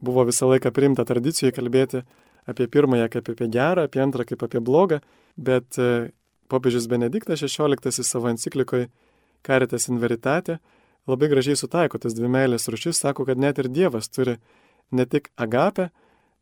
[0.00, 2.04] Buvo visą laiką priimta tradicijoje kalbėti
[2.50, 5.00] apie pirmąją kaip apie gerą, apie antrą kaip apie blogą,
[5.36, 6.10] bet e,
[6.50, 8.90] popiežius Benediktas XVI savo enciklikoje
[9.46, 10.58] Caritas in Veritate
[11.08, 14.36] labai gražiai sutaiko tas dvi meilės rušis, sako, kad net ir Dievas turi
[14.92, 15.90] ne tik agapę,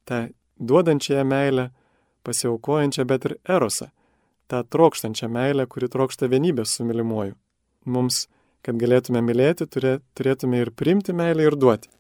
[0.09, 1.69] tą duodančiąją meilę,
[2.27, 3.91] pasiaukojančią, bet ir erosą,
[4.49, 7.37] tą trokštančią meilę, kuri trokšta vienybės su mylimuoju.
[7.87, 8.27] Mums,
[8.65, 11.93] kad galėtume mylėti, turėtume ir priimti meilę ir duoti.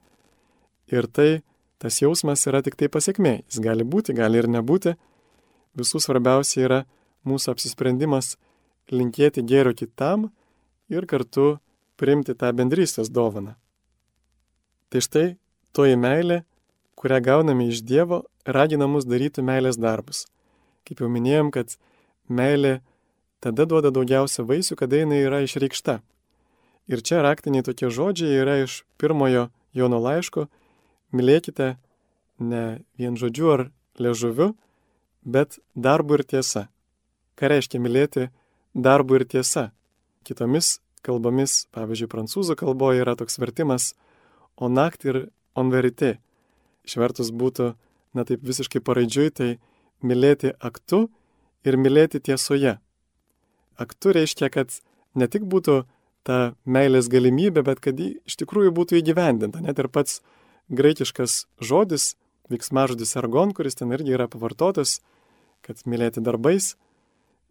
[0.92, 1.30] Ir tai
[1.78, 3.42] tas jausmas yra tik tai pasiekmė.
[3.48, 4.96] Jis gali būti, gali ir nebūti.
[5.78, 6.80] Visų svarbiausia yra
[7.28, 8.36] mūsų apsisprendimas
[8.90, 10.28] linkėti gėrio kitam
[10.90, 11.58] ir kartu
[11.98, 13.54] priimti tą bendrystės dovaną.
[14.88, 15.26] Tai štai
[15.76, 16.42] toji meilė,
[16.98, 20.24] kurią gauname iš Dievo, ragina mus daryti meilės darbus.
[20.88, 21.76] Kaip jau minėjom, kad
[22.28, 22.78] meilė
[23.44, 25.98] tada duoda daugiausia vaisių, kada jinai yra išreikšta.
[26.88, 30.46] Ir čia raktiniai tokie žodžiai yra iš pirmojo Jono laiško
[31.14, 31.76] mylėkite
[32.38, 32.64] ne
[32.98, 33.62] vien žodžiu ar
[33.98, 34.52] ležuviu,
[35.24, 36.68] bet darbu ir tiesa.
[37.38, 38.28] Ką reiškia mylėti
[38.74, 39.70] darbu ir tiesa?
[40.26, 43.92] Kitomis kalbomis, pavyzdžiui, prancūzų kalboje yra toks vertimas
[44.58, 46.18] on act ir on verite.
[46.88, 47.72] Išvertus būtų,
[48.16, 49.50] na taip visiškai paraidžiui, tai
[50.02, 51.06] mylėti aktu
[51.66, 52.78] ir mylėti tiesoje.
[53.78, 54.80] Aktu reiškia, kad
[55.14, 55.82] ne tik būtų
[56.26, 59.62] ta meilės galimybė, bet kad ji iš tikrųjų būtų įgyvendinta.
[59.64, 60.20] Net ir pats
[60.68, 62.14] graikiškas žodis,
[62.52, 65.00] veiksmažodis ergon, kuris ten irgi yra pavartotas,
[65.64, 66.76] kad mylėti darbais,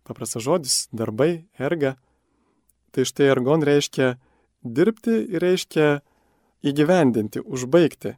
[0.07, 1.97] paprastas žodis- darbai, erga.
[2.91, 4.17] Tai štai ergon reiškia
[4.63, 6.01] dirbti ir reiškia
[6.63, 8.15] įgyvendinti, užbaigti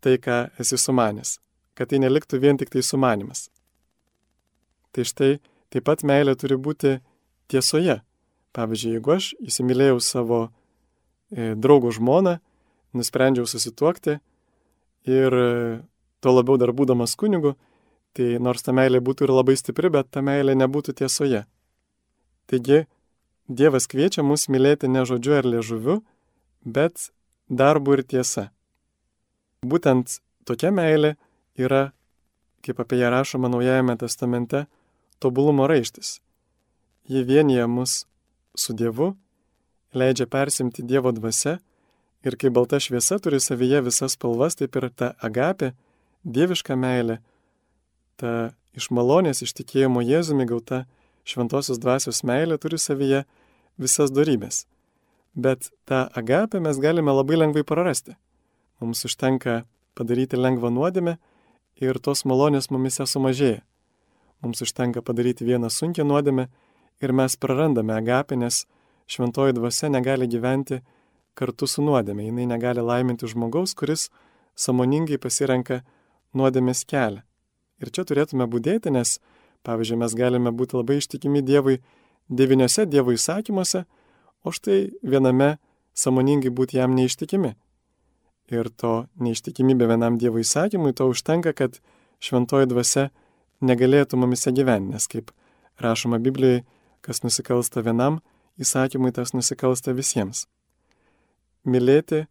[0.00, 1.38] tai, ką esi sumanęs,
[1.74, 3.48] kad tai neliktų vien tik tai sumanimas.
[4.92, 7.00] Tai štai taip pat meilė turi būti
[7.48, 8.02] tiesoje.
[8.56, 10.38] Pavyzdžiui, jeigu aš įsimylėjau savo
[11.30, 12.38] e, draugo žmoną,
[12.96, 14.18] nusprendžiau susituokti
[15.06, 15.48] ir e,
[16.20, 17.54] tuo labiau dar būdamas kunigu,
[18.16, 21.44] tai nors ta meilė būtų ir labai stipri, bet ta meilė nebūtų tiesoje.
[22.50, 22.86] Taigi,
[23.46, 26.00] Dievas kviečia mus mylėti ne žodžiu ar liežuviu,
[26.66, 27.12] bet
[27.46, 28.48] darbu ir tiesa.
[29.62, 31.12] Būtent tokia meilė
[31.54, 31.92] yra,
[32.66, 34.64] kaip apie ją rašoma Naujajame testamente,
[35.22, 36.18] tobulumo raištis.
[37.06, 37.94] Ji vienyje mus
[38.58, 39.12] su Dievu,
[39.94, 41.60] leidžia persimti Dievo dvasia
[42.26, 45.72] ir kai balta šviesa turi savyje visas spalvas, taip ir ta agapė,
[46.26, 47.20] dieviška meilė,
[48.18, 50.84] ta iš malonės ištikėjimo Jėzumi gauta
[51.26, 53.24] šventosios dvasios meilė turi savyje
[53.78, 54.64] visas darybės.
[55.36, 58.16] Bet tą agapę mes galime labai lengvai prarasti.
[58.80, 59.64] Mums užtenka
[59.96, 61.16] padaryti lengvą nuodėmę
[61.80, 63.62] ir tos malonės mumise sumažėja.
[64.44, 66.48] Mums užtenka padaryti vieną sunkę nuodėmę
[67.00, 68.64] ir mes prarandame agapę, nes
[69.08, 70.80] šventoji dvasia negali gyventi
[71.36, 72.26] kartu su nuodėmė.
[72.30, 74.08] Jis negali laiminti žmogaus, kuris
[74.56, 75.82] samoningai pasirenka
[76.36, 77.22] nuodėmės kelią.
[77.80, 79.18] Ir čia turėtume būdėti, nes,
[79.68, 81.82] pavyzdžiui, mes galime būti labai ištikimi Dievui
[82.28, 83.84] devyniose Dievo įsakymuose,
[84.46, 85.56] o štai viename
[85.96, 87.52] samoningai būti jam neištikimi.
[88.54, 91.80] Ir to neištikimybė vienam Dievo įsakymui to užtenka, kad
[92.22, 93.08] šventoji dvasia
[93.60, 95.32] negalėtų mumise gyventi, nes kaip
[95.82, 96.64] rašoma Biblijoje,
[97.04, 98.20] kas nusikalsta vienam
[98.62, 100.46] įsakymui, tas nusikalsta visiems.
[101.66, 102.24] Mylėti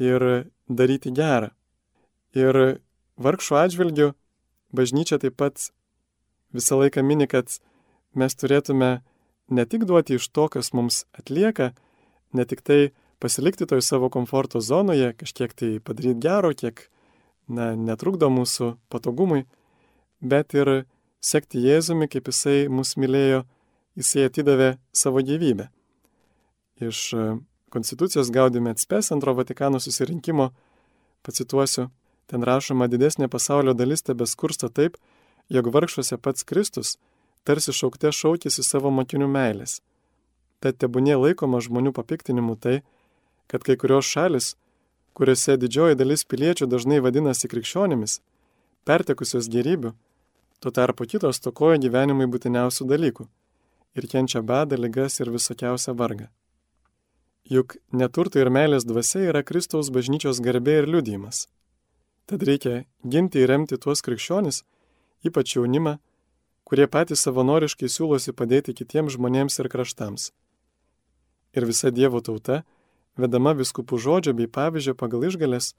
[0.00, 0.26] ir
[0.68, 1.50] daryti gerą.
[2.36, 2.80] Ir
[3.20, 4.10] vargšų atžvilgių
[4.76, 5.70] bažnyčia taip pat
[6.54, 7.50] visą laiką mini, kad
[8.14, 9.00] mes turėtume
[9.50, 11.72] ne tik duoti iš to, kas mums atlieka,
[12.32, 16.86] ne tik tai pasilikti toj savo komforto zonoje, kažkiek tai padaryti gero, kiek
[17.48, 19.44] na, netrukdo mūsų patogumui,
[20.20, 20.84] bet ir
[21.20, 23.44] sekti Jėzumi, kaip jisai mus mylėjo
[23.98, 25.68] jisai atidavė savo gyvybę.
[26.80, 27.00] Iš
[27.70, 30.50] Konstitucijos gaudime atspės antro Vatikano susirinkimo,
[31.22, 31.86] pacituosiu,
[32.26, 34.96] ten rašoma didesnė pasaulio dalis tebeskursta taip,
[35.50, 36.96] jog vargšuose pats Kristus
[37.46, 39.78] tarsi šaukte šaukėsi savo mokinių meilės.
[40.60, 42.80] Tad tebūnė laikoma žmonių papiktinimu tai,
[43.50, 44.54] kad kai kurios šalis,
[45.16, 48.18] kuriuose didžioji dalis piliečių dažnai vadinasi krikščionimis,
[48.86, 49.94] pertekusios gerybių,
[50.60, 53.30] tuo tarpu kitos tokoja gyvenimui būtiniausių dalykų
[53.96, 56.28] ir kenčia badą, ligas ir visokiausią vargą.
[57.48, 61.46] Juk neturto ir meilės dvasia yra Kristaus bažnyčios garbė ir liudijimas.
[62.30, 64.62] Tad reikia ginti ir remti tuos krikščionis,
[65.26, 65.96] ypač jaunimą,
[66.68, 70.30] kurie patys savanoriškai siūlosi padėti kitiems žmonėms ir kraštams.
[71.58, 72.60] Ir visa Dievo tauta,
[73.18, 75.72] vedama viskupų žodžio bei pavyzdžio pagal išgalės,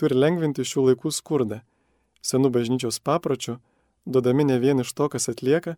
[0.00, 1.60] turi lengvinti šių laikų skurdą,
[2.24, 3.58] senų bažnyčios papročių,
[4.06, 5.76] duodami ne vien iš to, kas atlieka,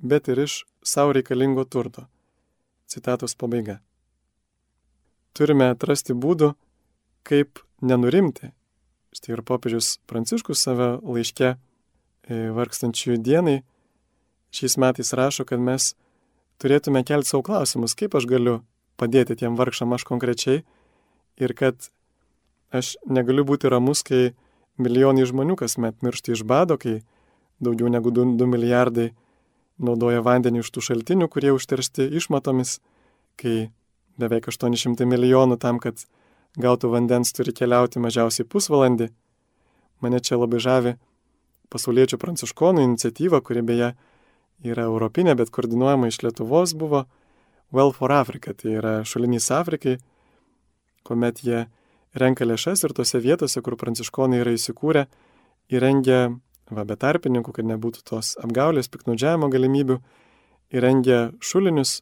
[0.00, 2.08] bet ir iš savo reikalingo turto.
[2.88, 3.82] Citatos pabaiga.
[5.36, 6.54] Turime atrasti būdų,
[7.26, 8.50] kaip nenurimti.
[9.14, 11.56] Štai ir popiežius Pranciškus save laiške e,
[12.54, 13.60] vargstančiųjų dienai
[14.54, 15.94] šiais metais rašo, kad mes
[16.62, 18.60] turėtume kelti savo klausimus, kaip aš galiu
[19.00, 20.62] padėti tiem vargšam aš konkrečiai
[21.40, 21.90] ir kad
[22.74, 24.34] aš negaliu būti ramus, kai
[24.80, 27.00] milijonai žmonių kasmet miršta iš bado, kai
[27.60, 29.10] daugiau negu 2, 2 milijardai
[29.80, 32.78] naudoja vandenį iš tų šaltinių, kurie užteršti išmatomis,
[33.40, 33.70] kai
[34.20, 36.04] beveik 800 milijonų tam, kad
[36.60, 39.10] gautų vandens turi keliauti mažiausiai pusvalandį.
[40.00, 40.94] Mane čia labai žavi
[41.70, 43.90] pasauliečių pranciškonų iniciatyva, kuri beje
[44.66, 47.06] yra europinė, bet koordinuojama iš Lietuvos buvo
[47.70, 50.00] Well for Africa, tai yra šalinys Afrikai,
[51.06, 51.68] kuomet jie
[52.18, 55.04] renka lėšas ir tose vietose, kur pranciškonai yra įsikūrę,
[55.70, 56.32] įrengia
[56.74, 60.00] va, be tarpininkų, kad nebūtų tos apgaulės, piknaudžiavimo galimybių,
[60.74, 62.00] įrengia šulinius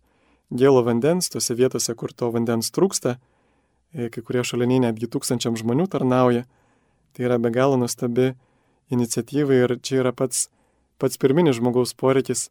[0.50, 3.16] gėlo vandens tose vietose, kur to vandens trūksta,
[3.92, 6.46] e, kai kurie šaliniai netgi tūkstančiam žmonių tarnauja.
[7.12, 8.32] Tai yra be galo nuostabi
[8.94, 10.48] iniciatyva ir čia yra pats,
[10.98, 12.48] pats pirminis žmogaus poreikis.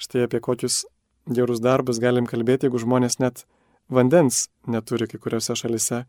[0.00, 0.84] Štai apie kokius
[1.30, 3.44] gerus darbus galim kalbėti, jeigu žmonės net
[3.88, 6.04] vandens neturi kai kuriuose šalise,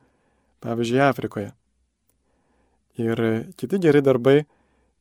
[0.63, 1.53] pavyzdžiui, Afrikoje.
[2.95, 3.19] Ir
[3.59, 4.45] kiti geri darbai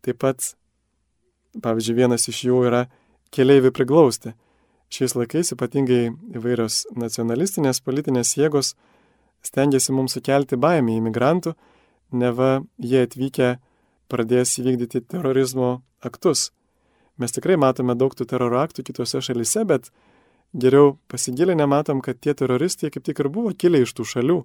[0.04, 0.50] Taip pat,
[1.64, 2.82] pavyzdžiui, vienas iš jų yra
[3.32, 4.34] keliaivių priglausti.
[4.94, 8.74] Šiais laikais ypatingai įvairios nacionalistinės politinės jėgos
[9.42, 11.54] stengiasi mums sukelti baimį imigrantų,
[12.14, 13.48] neva jie atvykę
[14.12, 16.52] pradės įvykdyti terorizmo aktus.
[17.18, 19.90] Mes tikrai matome daug tų teroro aktų kitose šalise, bet
[20.54, 24.38] geriau pasigilinę matom, kad tie teroristai kaip tik ir buvo kilę iš tų šalių,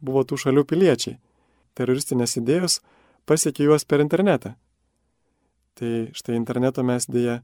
[0.00, 1.18] buvo tų šalių piliečiai.
[1.76, 2.80] Teroristinės idėjos
[3.28, 4.56] pasiekė juos per internetą.
[5.76, 7.42] Tai štai interneto mes dėja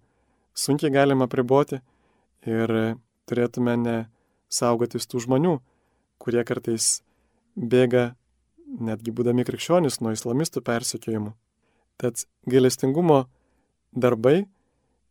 [0.57, 1.83] sunkiai galim apriboti
[2.47, 2.99] ir
[3.29, 3.97] turėtume ne
[4.49, 5.59] saugotis tų žmonių,
[6.23, 7.03] kurie kartais
[7.57, 8.15] bėga,
[8.67, 11.33] netgi būdami krikščionis, nuo islamistų persekiojimų.
[11.99, 13.25] Tad gailestingumo
[13.93, 14.47] darbai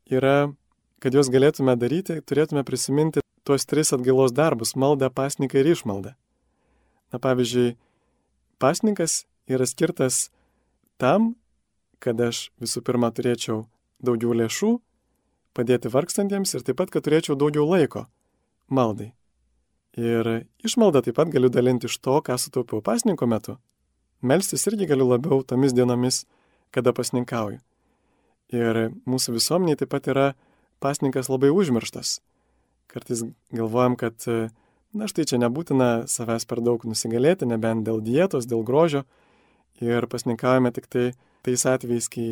[0.07, 0.53] yra,
[1.03, 6.15] kad juos galėtume daryti, turėtume prisiminti tuos tris atgailos darbus- maldą, pasniką ir išmaldą.
[7.11, 7.75] Na pavyzdžiui,
[8.59, 10.29] pasnikas yra skirtas
[10.97, 11.35] tam,
[11.99, 13.65] kad aš visų pirma turėčiau
[14.03, 14.79] daugiau lėšų,
[15.57, 18.05] padėti vargstantiems ir taip pat, kad turėčiau daugiau laiko
[18.69, 19.13] maldai.
[19.97, 23.57] Ir išmaldą taip pat galiu dalinti iš to, ką sutaupiau pasninko metu.
[24.21, 26.25] Melstis irgi galiu labiau tomis dienomis,
[26.73, 27.57] kada pasninkauju.
[28.53, 30.27] Ir mūsų visuomeniai taip pat yra
[30.83, 32.19] pasninkas labai užmirštas.
[32.87, 34.21] Kartais galvojam, kad,
[34.93, 39.03] na štai čia nebūtina savęs per daug nusigalėti, nebent dėl dietos, dėl grožio.
[39.83, 41.09] Ir pasninkaujame tik tai
[41.45, 42.29] tais atvejais, kai,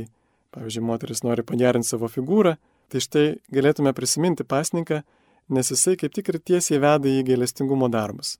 [0.56, 2.56] pavyzdžiui, moteris nori pagerinti savo figūrą.
[2.89, 5.02] Tai štai galėtume prisiminti pasninką
[5.48, 8.38] nes jisai kaip tik ir tiesiai veda į gailestingumo darbus.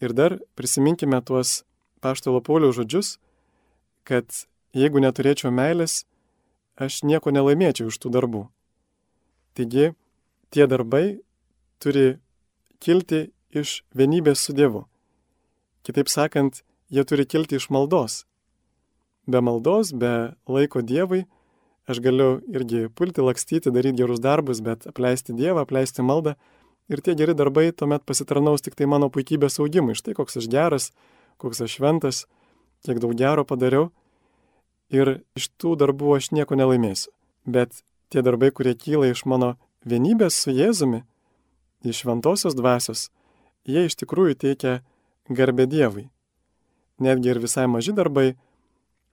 [0.00, 1.62] Ir dar prisiminkime tuos
[2.00, 3.16] paštalo Pauliaus žodžius,
[4.04, 4.24] kad
[4.72, 6.04] jeigu neturėčiau meilės,
[6.78, 8.44] aš nieko nelaimėčiau iš tų darbų.
[9.58, 9.92] Taigi,
[10.54, 11.18] tie darbai
[11.82, 12.20] turi
[12.80, 14.86] kilti iš vienybės su Dievu.
[15.82, 18.22] Kitaip sakant, jie turi kilti iš maldos.
[19.26, 21.26] Be maldos, be laiko Dievui,
[21.88, 26.34] Aš galiu irgi pulti, lakstyti, daryti gerus darbus, bet apleisti Dievą, apleisti maldą.
[26.92, 29.96] Ir tie geri darbai tuomet pasitarnaus tik tai mano puikybės augimui.
[29.96, 30.90] Štai koks aš geras,
[31.40, 32.26] koks aš šventas,
[32.84, 33.88] kiek daug gero padariau.
[34.92, 37.12] Ir iš tų darbų aš nieko nelaimėsiu.
[37.48, 37.80] Bet
[38.12, 39.54] tie darbai, kurie kyla iš mano
[39.88, 41.02] vienybės su Jėzumi,
[41.84, 43.08] iš šventosios dvasios,
[43.68, 44.78] jie iš tikrųjų teikia
[45.28, 46.08] garbę Dievui.
[47.00, 48.32] Netgi ir visai maži darbai,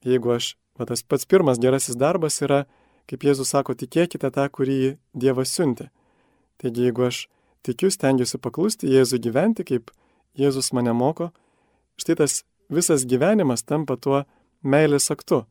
[0.03, 2.65] jeigu aš O tas pats pirmas gerasis darbas yra,
[3.09, 5.89] kaip Jėzus sako, tikėkite tą, kurį Dievas siuntė.
[6.59, 7.25] Taigi jeigu aš
[7.65, 9.91] tikiu, stengiuosi paklusti Jėzui gyventi, kaip
[10.35, 11.31] Jėzus mane moko,
[12.01, 14.23] štai tas visas gyvenimas tampa tuo
[14.63, 15.45] meilės aktu.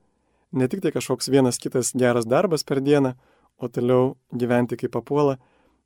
[0.52, 3.14] Ne tik tai kažkoks vienas kitas geras darbas per dieną,
[3.58, 5.38] o toliau gyventi kaip papuola,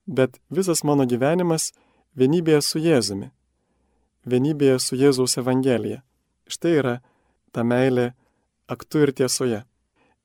[0.06, 1.72] bet visas mano gyvenimas
[2.16, 3.30] vienybėje su Jėzumi.
[4.28, 6.02] Vienybėje su Jėzaus Evangelija.
[6.48, 6.94] Štai yra
[7.52, 8.12] ta meilė
[8.68, 9.62] aktu ir tiesoje.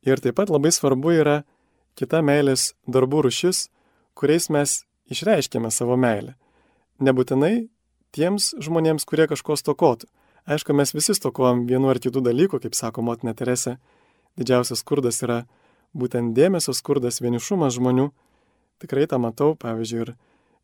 [0.04, 1.42] Ir taip pat labai svarbu yra
[2.00, 3.70] kita meilės darbų rušis,
[4.18, 4.82] kuriais mes
[5.14, 6.36] išreiškėme savo meilę.
[7.04, 7.70] Nebūtinai
[8.14, 10.10] tiems žmonėms, kurie kažko stokotų.
[10.44, 13.78] Aišku, mes visi stokojam vienu ar kitų dalykų, kaip sako motina Terese,
[14.36, 15.44] didžiausias skurdas yra
[15.96, 18.10] būtent dėmesio skurdas, vienišumas žmonių.
[18.84, 20.16] Tikrai tą matau, pavyzdžiui,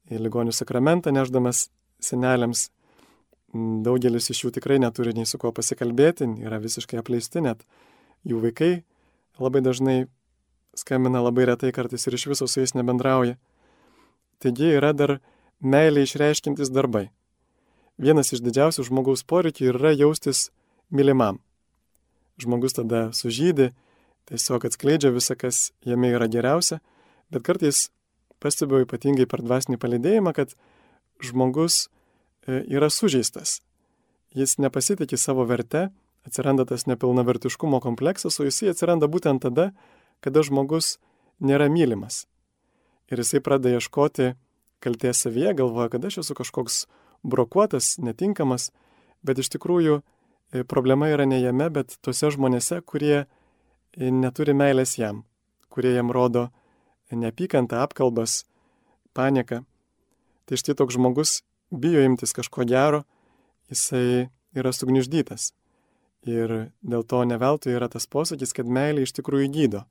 [0.09, 1.69] ir ligonių sakramentą neždamas
[2.03, 2.67] seneliams
[3.53, 7.63] Daugelis iš jų tikrai neturi nei su kuo pasikalbėti, yra visiškai apleisti, net
[8.27, 8.83] jų vaikai
[9.41, 9.97] labai dažnai
[10.77, 13.39] skambina labai retai, kartais ir iš viso su jais nebendrauja.
[14.39, 15.17] Taigi yra dar
[15.59, 17.09] meilė išreiškintis darbai.
[17.99, 20.49] Vienas iš didžiausių žmogaus poreikių yra jaustis
[20.93, 21.41] mylimam.
[22.39, 23.73] Žmogus tada sužydė,
[24.29, 26.79] tiesiog atskleidžia visą, kas jame yra geriausia,
[27.33, 27.89] bet kartais
[28.39, 30.55] pastebiu ypatingai per dvasinį palidėjimą, kad
[31.19, 31.89] žmogus
[32.47, 33.60] yra sužeistas.
[34.36, 35.89] Jis nepasitikė savo verte,
[36.28, 39.71] atsiranda tas nepilnavertiškumo kompleksas, o jisai atsiranda būtent tada,
[40.21, 40.97] kada žmogus
[41.41, 42.28] nėra mylimas.
[43.10, 44.34] Ir jisai pradeda ieškoti
[44.84, 46.84] kalties savyje, galvoja, kad aš esu kažkoks
[47.23, 48.69] brokuotas, netinkamas,
[49.25, 53.25] bet iš tikrųjų e, problema yra ne jame, bet tuose žmonėse, kurie e,
[54.13, 55.25] neturi meilės jam,
[55.73, 56.47] kurie jam rodo
[57.12, 58.43] neapykantą, apkalbas,
[59.17, 59.63] panieką.
[60.45, 61.39] Tai štai toks žmogus
[61.71, 63.03] bijo imtis kažko gero,
[63.69, 65.53] jisai yra sugniuždytas.
[66.27, 69.86] Ir dėl to neveltui yra tas posakis, kad meilė iš tikrųjų gydo.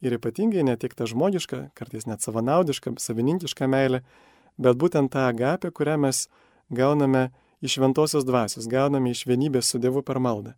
[0.00, 4.04] Ir ypatingai ne tik ta žmogiška, kartais net savanaudiška, savininkiška meilė,
[4.56, 6.28] bet būtent ta agapė, kurią mes
[6.70, 7.28] gauname
[7.60, 10.54] iš šventosios dvasios, gauname iš vienybės su Dievu per maldą.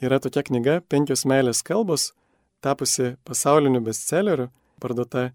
[0.00, 2.12] Yra tokia knyga Penkios meilės kalbos,
[2.64, 4.48] tapusi pasauliniu bestselleriu,
[4.80, 5.28] parduota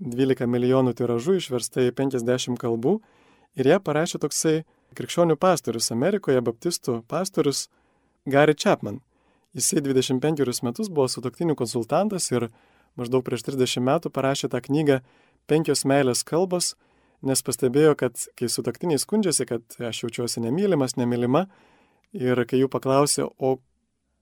[0.00, 2.98] 12 milijonų tiražų, išversta į 50 kalbų
[3.58, 4.62] Ir ją parašė toksai
[4.98, 7.66] krikščionių pastorius Amerikoje, baptistų pastorius
[8.28, 9.00] Gary Chapman.
[9.56, 12.50] Jisai 25 metus buvo sutoktinių konsultantas ir
[12.98, 15.00] maždaug prieš 30 metų parašė tą knygą
[15.48, 16.74] Penkios meilės kalbos,
[17.24, 21.46] nes pastebėjo, kad kai sutoktiniai skundžiasi, kad aš jaučiuosi nemylimas, nemylima,
[22.12, 23.56] ir kai jų paklausė, o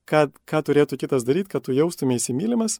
[0.07, 2.79] ką, ką turėtų kitas daryti, kad tu jaustumėsi mylimas,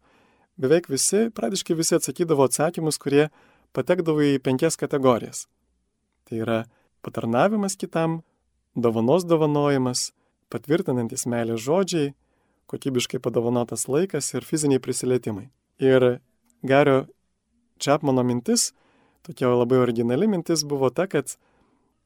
[0.63, 3.27] beveik visi, pradiškai visi atsakydavo atsakymus, kurie
[3.75, 5.49] patekdavo į penkias kategorijas.
[6.27, 6.61] Tai yra
[7.07, 8.21] patarnavimas kitam,
[8.75, 10.11] dovanos dovanojimas,
[10.51, 12.15] patvirtinantis meilės žodžiai,
[12.71, 15.49] kokybiškai padovanotas laikas ir fiziniai prisilietimai.
[15.79, 16.19] Ir
[16.67, 17.07] Gario
[17.79, 18.73] Čiapmano mintis
[19.27, 21.35] tokia labai originali mintis buvo ta, kad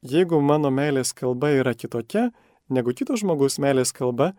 [0.01, 2.29] jeigu mano meilės kalba yra kitokia
[2.69, 4.31] negu kito žmogaus meilės kalba,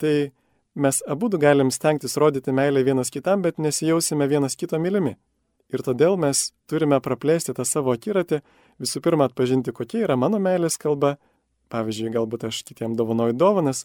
[0.00, 0.32] tai
[0.74, 5.16] mes abu galim stengtis rodyti meilę vienas kitam, bet nesijausime vienas kito mylimi.
[5.72, 8.40] Ir todėl mes turime praplėsti tą savo akiratį,
[8.82, 11.16] visų pirma atpažinti, kokia yra mano meilės kalba,
[11.72, 13.84] pavyzdžiui, galbūt aš kitiem dovanoju dovanas,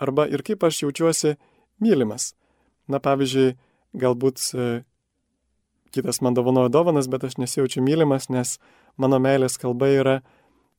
[0.00, 1.36] arba ir kaip aš jaučiuosi
[1.82, 2.32] mylimas.
[2.90, 3.54] Na, pavyzdžiui,
[4.00, 4.68] galbūt e,
[5.94, 8.58] kitas man dovanoja dovanas, bet aš nesijaučiu mylimas, nes
[8.96, 10.16] mano meilės kalba yra,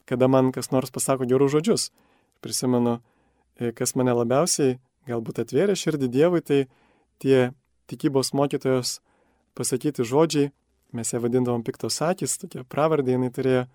[0.09, 1.89] kada man kas nors pasako gerus žodžius.
[2.41, 2.99] Prisimenu,
[3.59, 4.79] e, kas mane labiausiai
[5.09, 6.65] galbūt atvėrė širdį Dievui, tai
[7.21, 7.51] tie
[7.89, 8.99] tikybos mokytojos
[9.57, 10.51] pasakyti žodžiai,
[10.95, 13.65] mes ją vadindavom piktos akis, tokia pravardė jinai turėjo,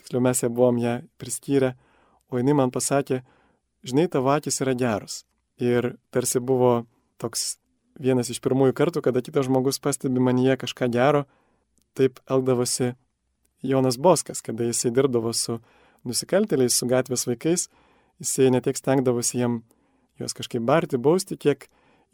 [0.00, 1.74] tiksliau mes ją buvom ją priskyrę,
[2.28, 3.22] o jinai man pasakė,
[3.86, 5.22] žinai, tavo akis yra geros.
[5.58, 6.86] Ir tarsi buvo
[7.18, 7.56] toks
[7.98, 11.24] vienas iš pirmųjų kartų, kada kitas žmogus pastebi manyje kažką gero,
[11.98, 12.94] taip elgdavosi
[13.66, 15.58] Jonas Boskas, kada jisai dirbdavo su
[16.06, 17.66] nusikaltėliais, su gatvės vaikais,
[18.22, 19.60] jisai netiek stengdavosi jiem
[20.18, 21.66] juos kažkaip barti, bausti, kiek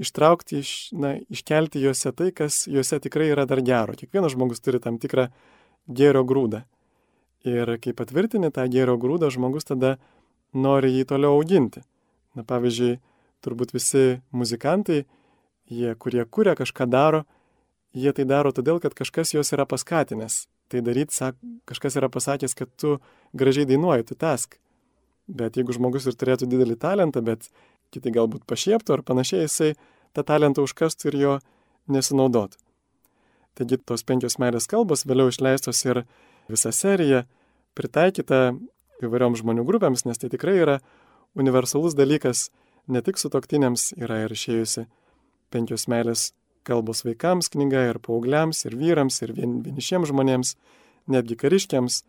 [0.02, 3.94] ištraukti, iš, na, iškelti juose tai, kas juose tikrai yra dar gero.
[3.98, 5.28] Kiekvienas žmogus turi tam tikrą
[5.86, 6.64] gėrio grūdą.
[7.44, 9.96] Ir kai patvirtini tą gėrio grūdą, žmogus tada
[10.56, 11.84] nori jį toliau auginti.
[12.34, 12.96] Na pavyzdžiui,
[13.44, 15.04] turbūt visi muzikantai,
[15.70, 17.22] jie, kurie kuria kažką daro,
[17.94, 20.44] jie tai daro todėl, kad kažkas juos yra paskatinęs.
[20.72, 21.36] Tai daryti, sak,
[21.68, 22.96] kažkas yra pasakęs, kad tu
[23.36, 24.56] gražiai dainuoji, tu task.
[25.28, 27.50] Bet jeigu žmogus ir turėtų didelį talentą, bet
[27.94, 29.72] kiti galbūt pašieptų ar panašiai, jisai
[30.14, 31.34] tą talentą užkastų ir jo
[31.90, 32.58] nesinaudotų.
[33.54, 36.02] Taigi tos penkios meilės kalbos vėliau išleistos ir
[36.50, 37.22] visa serija
[37.78, 38.54] pritaikyta
[39.04, 40.78] įvairiom žmonių grupėms, nes tai tikrai yra
[41.38, 42.48] universalus dalykas,
[42.90, 44.86] ne tik su toktiniams yra ir išėjusi
[45.54, 46.32] penkios meilės
[46.66, 50.54] kalbos vaikams knyga ir paaugliams, ir vyrams, ir vien, vienišiems žmonėms,
[51.12, 52.00] netgi kariškiams,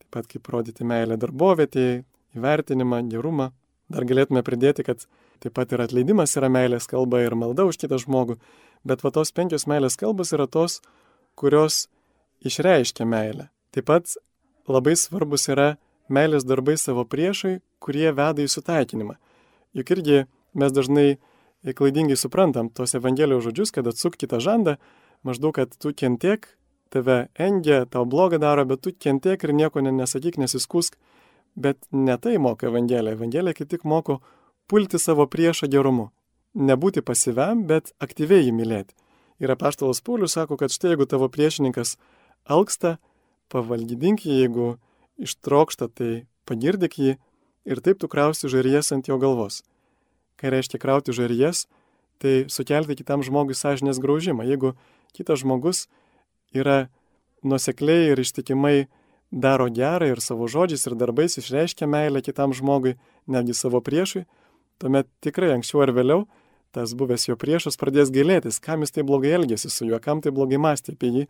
[0.00, 2.04] taip pat kaip rodyti meilę darbovietėje,
[2.38, 3.50] įvertinimą, gerumą.
[3.92, 5.04] Dar galėtume pridėti, kad
[5.42, 8.38] taip pat ir atleidimas yra meilės kalba ir malda už kitą žmogų,
[8.84, 10.80] bet va tos penkios meilės kalbos yra tos,
[11.38, 11.86] kurios
[12.44, 13.48] išreiškia meilę.
[13.74, 14.16] Taip pat
[14.68, 15.74] labai svarbus yra
[16.12, 19.16] meilės darbai savo priešai, kurie veda į sutaikinimą.
[19.74, 20.24] Juk irgi
[20.54, 21.16] mes dažnai
[21.64, 24.76] klaidingai suprantam tos Evangelijos žodžius, kad atsuk kitą žandą,
[25.24, 26.46] maždaug, kad tu kentiek,
[26.92, 30.98] tave engia, tau blogą daro, bet tu kentiek ir nieko nesakyk, nesiskusk.
[31.54, 33.14] Bet ne tai moko Evangelija.
[33.14, 34.18] Evangelija kaip tik moko
[34.66, 36.10] pulti savo priešą gerumu.
[36.54, 38.94] Nebūti pasyviam, bet aktyviai jį mylėti.
[39.42, 41.96] Ir apaštalas Paulius sako, kad štai jeigu tavo priešininkas
[42.46, 42.98] alksta,
[43.50, 44.68] pavalgydink jį, jeigu
[45.18, 47.16] ištrokšta, tai pagirdik jį
[47.64, 49.62] ir taip tu krausi žarijas ant jo galvos.
[50.38, 51.66] Kai reiškia krauti žarijas,
[52.22, 54.46] tai sukelti kitam žmogui sąžinės graužimą.
[54.46, 54.74] Jeigu
[55.16, 55.86] kitas žmogus
[56.54, 56.88] yra
[57.42, 58.86] nusekliai ir ištikimai
[59.30, 62.94] daro gerą ir savo žodžiais ir darbais išreiškia meilę kitam žmogui,
[63.26, 64.24] netgi savo priešui,
[64.82, 66.24] tuomet tikrai anksčiau ar vėliau
[66.74, 70.32] tas buvęs jo priešas pradės gailėtis, kam jis tai blogai elgėsi su juo, kam tai
[70.34, 71.26] blogai mąstė apie jį,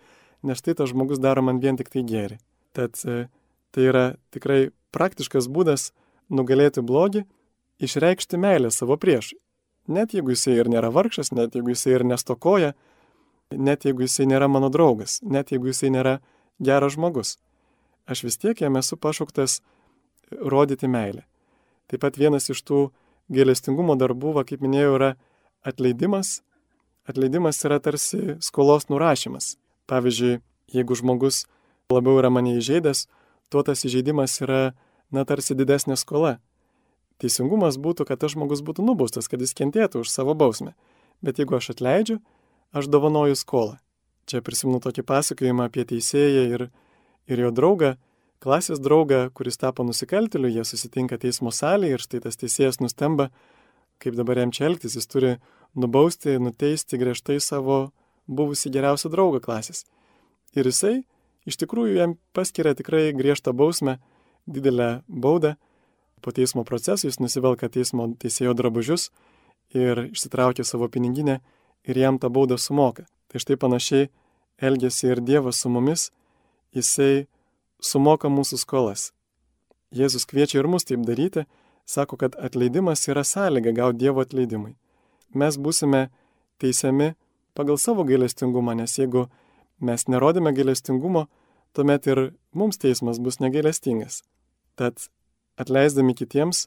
[0.48, 2.38] nes tai tas žmogus daro man vien tik tai gėri.
[2.72, 3.26] Tad e,
[3.74, 5.88] Tai yra tikrai praktiškas būdas
[6.30, 7.24] nugalėti blogį,
[7.82, 9.40] išreikšti meilę savo priešui.
[9.90, 12.70] Net jeigu jisai ir nėra vargšas, net jeigu jisai ir nestokoja,
[13.50, 16.20] net jeigu jisai nėra mano draugas, net jeigu jisai nėra
[16.62, 17.34] geras žmogus.
[18.06, 19.58] Aš vis tiek jam esu pašauktas
[20.38, 21.26] rodyti meilę.
[21.90, 22.86] Taip pat vienas iš tų
[23.32, 25.10] gėlestingumo darbų, va, kaip minėjau, yra
[25.66, 26.40] atleidimas.
[27.08, 29.54] Atleidimas yra tarsi skolos nurašymas.
[29.90, 30.40] Pavyzdžiui,
[30.72, 31.44] jeigu žmogus
[31.92, 33.06] labiau yra mane įžeidęs,
[33.52, 34.72] tuo tas įžeidimas yra,
[35.12, 36.38] na, tarsi didesnė skola.
[37.22, 40.74] Teisingumas būtų, kad tas žmogus būtų nubaustas, kad jis kentėtų už savo bausmę.
[41.22, 42.18] Bet jeigu aš atleidžiu,
[42.74, 43.78] aš dovanoju skolą.
[44.26, 46.66] Čia prisimenu tokį pasakojimą apie teisėją ir,
[47.28, 47.94] ir jo draugą,
[48.42, 53.30] klasės draugą, kuris tapo nusikaltėliu, jie susitinka teismo salėje ir štai tas teisėjas nustemba,
[54.02, 55.34] kaip dabar jam čia elgtis, jis turi
[55.74, 57.92] nubausti, nuteisti griežtai savo
[58.26, 59.84] buvusi geriausią draugą klasės.
[60.54, 61.02] Ir jisai
[61.48, 63.98] iš tikrųjų jam paskiria tikrai griežtą bausmę,
[64.46, 65.54] didelę baudą.
[66.24, 69.10] Po teismo proceso jis nusivelka teismo teisėjo drabužius
[69.76, 71.40] ir išsitraukia savo piniginę
[71.84, 73.04] ir jam tą baudą sumoka.
[73.28, 74.08] Tai štai panašiai
[74.62, 76.10] elgesi ir Dievas su mumis,
[76.72, 77.26] jisai
[77.84, 79.12] sumoka mūsų skolas.
[79.94, 81.44] Jėzus kviečia ir mus taip daryti,
[81.86, 84.74] sako, kad atleidimas yra sąlyga gauti Dievo atleidimui.
[85.34, 86.08] Mes būsime
[86.62, 87.12] teisiami
[87.54, 89.28] pagal savo gailestingumą, nes jeigu
[89.84, 91.26] mes nerodėme gailestingumo,
[91.74, 92.20] tuomet ir
[92.54, 94.22] mums teismas bus negailestingas.
[94.78, 95.08] Tad
[95.60, 96.66] atleisdami kitiems,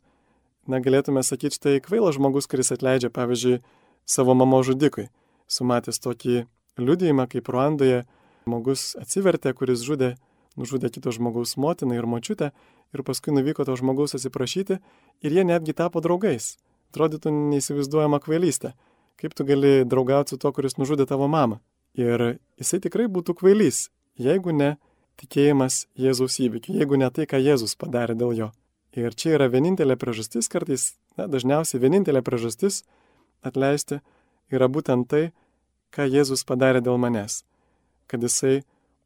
[0.68, 3.62] na galėtume sakyti, štai kvailas žmogus, kuris atleidžia, pavyzdžiui,
[4.08, 5.08] savo mamo žudikui.
[5.48, 6.46] Sumatęs tokį
[6.80, 8.04] liudijimą, kaip Ruandoje
[8.46, 10.16] žmogus atsivertė, kuris žudė,
[10.58, 12.52] nužudė kito žmogaus motiną ir močiutę
[12.94, 14.80] ir paskui nuvyko to žmogaus atsiprašyti
[15.24, 16.56] ir jie netgi tapo draugais.
[16.92, 18.74] Atrodytų neįsivaizduojama kvailystė.
[19.18, 21.60] Kaip tu gali draugauti su to, kuris nužudė tavo mamą?
[21.98, 23.88] Ir jisai tikrai būtų kvailys,
[24.22, 24.76] jeigu ne
[25.18, 28.50] tikėjimas Jėzaus įvykiu, jeigu ne tai, ką Jėzus padarė dėl jo.
[28.98, 32.84] Ir čia yra vienintelė priežastis, kartais, na, dažniausiai vienintelė priežastis
[33.46, 34.00] atleisti
[34.54, 35.24] yra būtent tai,
[35.94, 37.44] ką Jėzus padarė dėl manęs,
[38.10, 38.62] kad jisai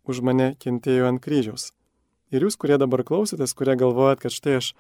[0.08, 1.72] už mane kentėjo ant kryžiaus.
[2.32, 4.72] Ir jūs, kurie dabar klausotės, kurie galvojat, kad štai aš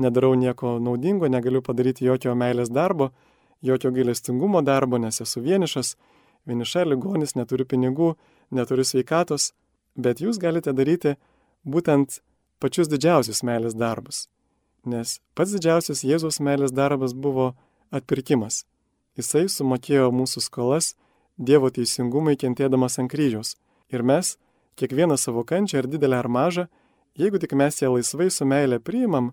[0.00, 3.10] nedarau nieko naudingo, negaliu padaryti jokio meilės darbo,
[3.62, 5.96] jokio gailestingumo darbo, nes esu vienišas,
[6.48, 8.14] vieniša ligonis, neturiu pinigų,
[8.54, 9.52] neturiu sveikatos,
[9.96, 11.16] bet jūs galite daryti
[11.66, 12.20] būtent
[12.60, 14.28] pačius didžiausius meilės darbus.
[14.84, 17.52] Nes pats didžiausias Jėzaus meilės darbas buvo
[17.92, 18.64] atpirkimas.
[19.18, 20.94] Jisai sumokėjo mūsų skolas
[21.40, 23.54] Dievo teisingumai kentėdamas ant kryžiaus.
[23.88, 24.34] Ir mes,
[24.80, 26.66] kiekvieną savo kančią, ar didelę ar mažą,
[27.20, 29.32] jeigu tik mes ją laisvai su meilė priimam,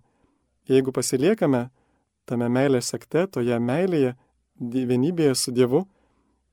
[0.67, 1.67] jeigu pasiliekame
[2.27, 4.15] tame meilės sekte, toje meilėje,
[4.59, 5.85] vienybėje su Dievu,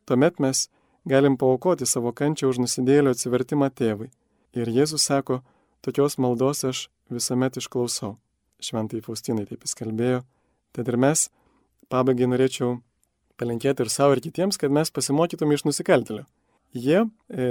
[0.07, 0.69] tuomet mes
[1.05, 4.11] galim paukoti savo kančią už nusidėlio atsivertimą tėvui.
[4.55, 5.41] Ir Jėzus sako,
[5.83, 8.15] tokios maldos aš visuomet išklausau.
[8.63, 10.23] Šventai Faustinai taip jis kalbėjo.
[10.75, 11.29] Tad ir mes,
[11.91, 12.79] pabaigai norėčiau
[13.41, 16.25] palinkėti ir savo, ir kitiems, kad mes pasimokytume iš nusikaltėlių.
[16.75, 17.05] Jie,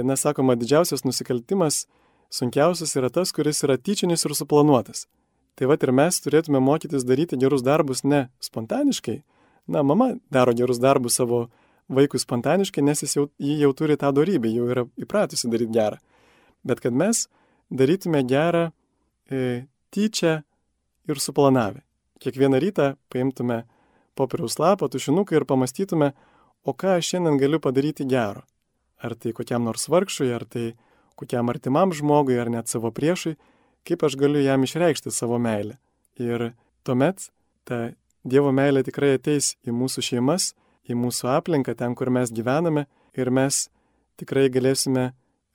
[0.04, 1.86] nesakoma, didžiausias nusikaltimas,
[2.28, 5.06] sunkiausias yra tas, kuris yra tyčinis ir suplanuotas.
[5.54, 9.22] Tai va ir mes turėtume mokytis daryti gerus darbus ne spontaniškai.
[9.70, 11.46] Na, mama daro gerus darbus savo
[11.88, 16.00] vaikui spontaniškai, nes jis jau, jį jau turi tą darybę, jau yra įpratusi daryti gerą.
[16.64, 17.26] Bet kad mes
[17.70, 18.66] darytume gerą
[19.30, 19.64] e,
[19.94, 20.42] tyčia
[21.08, 21.84] ir suplanavę.
[22.20, 23.62] Kiekvieną rytą paimtume
[24.14, 26.12] popieriaus lapą, tušinuką ir pamastytume,
[26.64, 28.42] o ką aš šiandien galiu padaryti gero.
[29.04, 30.72] Ar tai kokiam nors vargšui, ar tai
[31.20, 33.36] kokiam artimam žmogui, ar net savo priešui,
[33.84, 35.76] kaip aš galiu jam išreikšti savo meilę.
[36.20, 36.52] Ir
[36.86, 37.28] tuomet
[37.68, 37.92] ta
[38.24, 40.54] Dievo meilė tikrai ateis į mūsų šeimas,
[40.88, 43.66] į mūsų aplinką, ten, kur mes gyvename, ir mes
[44.16, 45.10] tikrai galėsime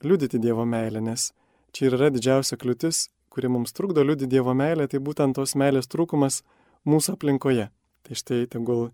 [0.06, 1.32] liudyti Dievo meilę, nes
[1.74, 5.90] čia ir yra didžiausia kliūtis, kuri mums trukdo liudyti Dievo meilę, tai būtent tos meilės
[5.90, 6.44] trūkumas
[6.86, 7.70] mūsų aplinkoje.
[8.06, 8.92] Tai štai tegul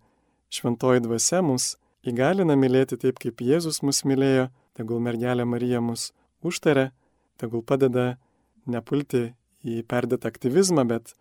[0.56, 1.76] šventoji dvasia mus
[2.06, 6.12] įgalina mylėti taip, kaip Jėzus mus mylėjo, tegul mergelė Marija mus
[6.46, 6.92] užtarė,
[7.42, 8.16] tegul padeda
[8.66, 9.34] nepulti
[9.66, 11.16] į perdėtą aktyvizmą, bet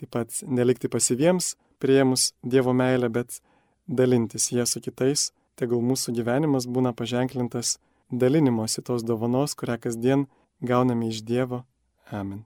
[0.00, 3.40] taip pat nelikti pasiviems prieimus Dievo meilę, bet
[3.88, 7.78] dalintis jie su kitais, tegul mūsų gyvenimas būna paženklintas
[8.10, 10.26] dalinimosi tos dovanos, kurią kasdien
[10.60, 11.64] gauname iš Dievo.
[12.10, 12.44] Amen.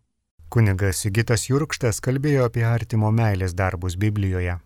[0.53, 4.59] Kunigas Sigitas Jurkštas kalbėjo apie artimo meilės darbus Biblijoje.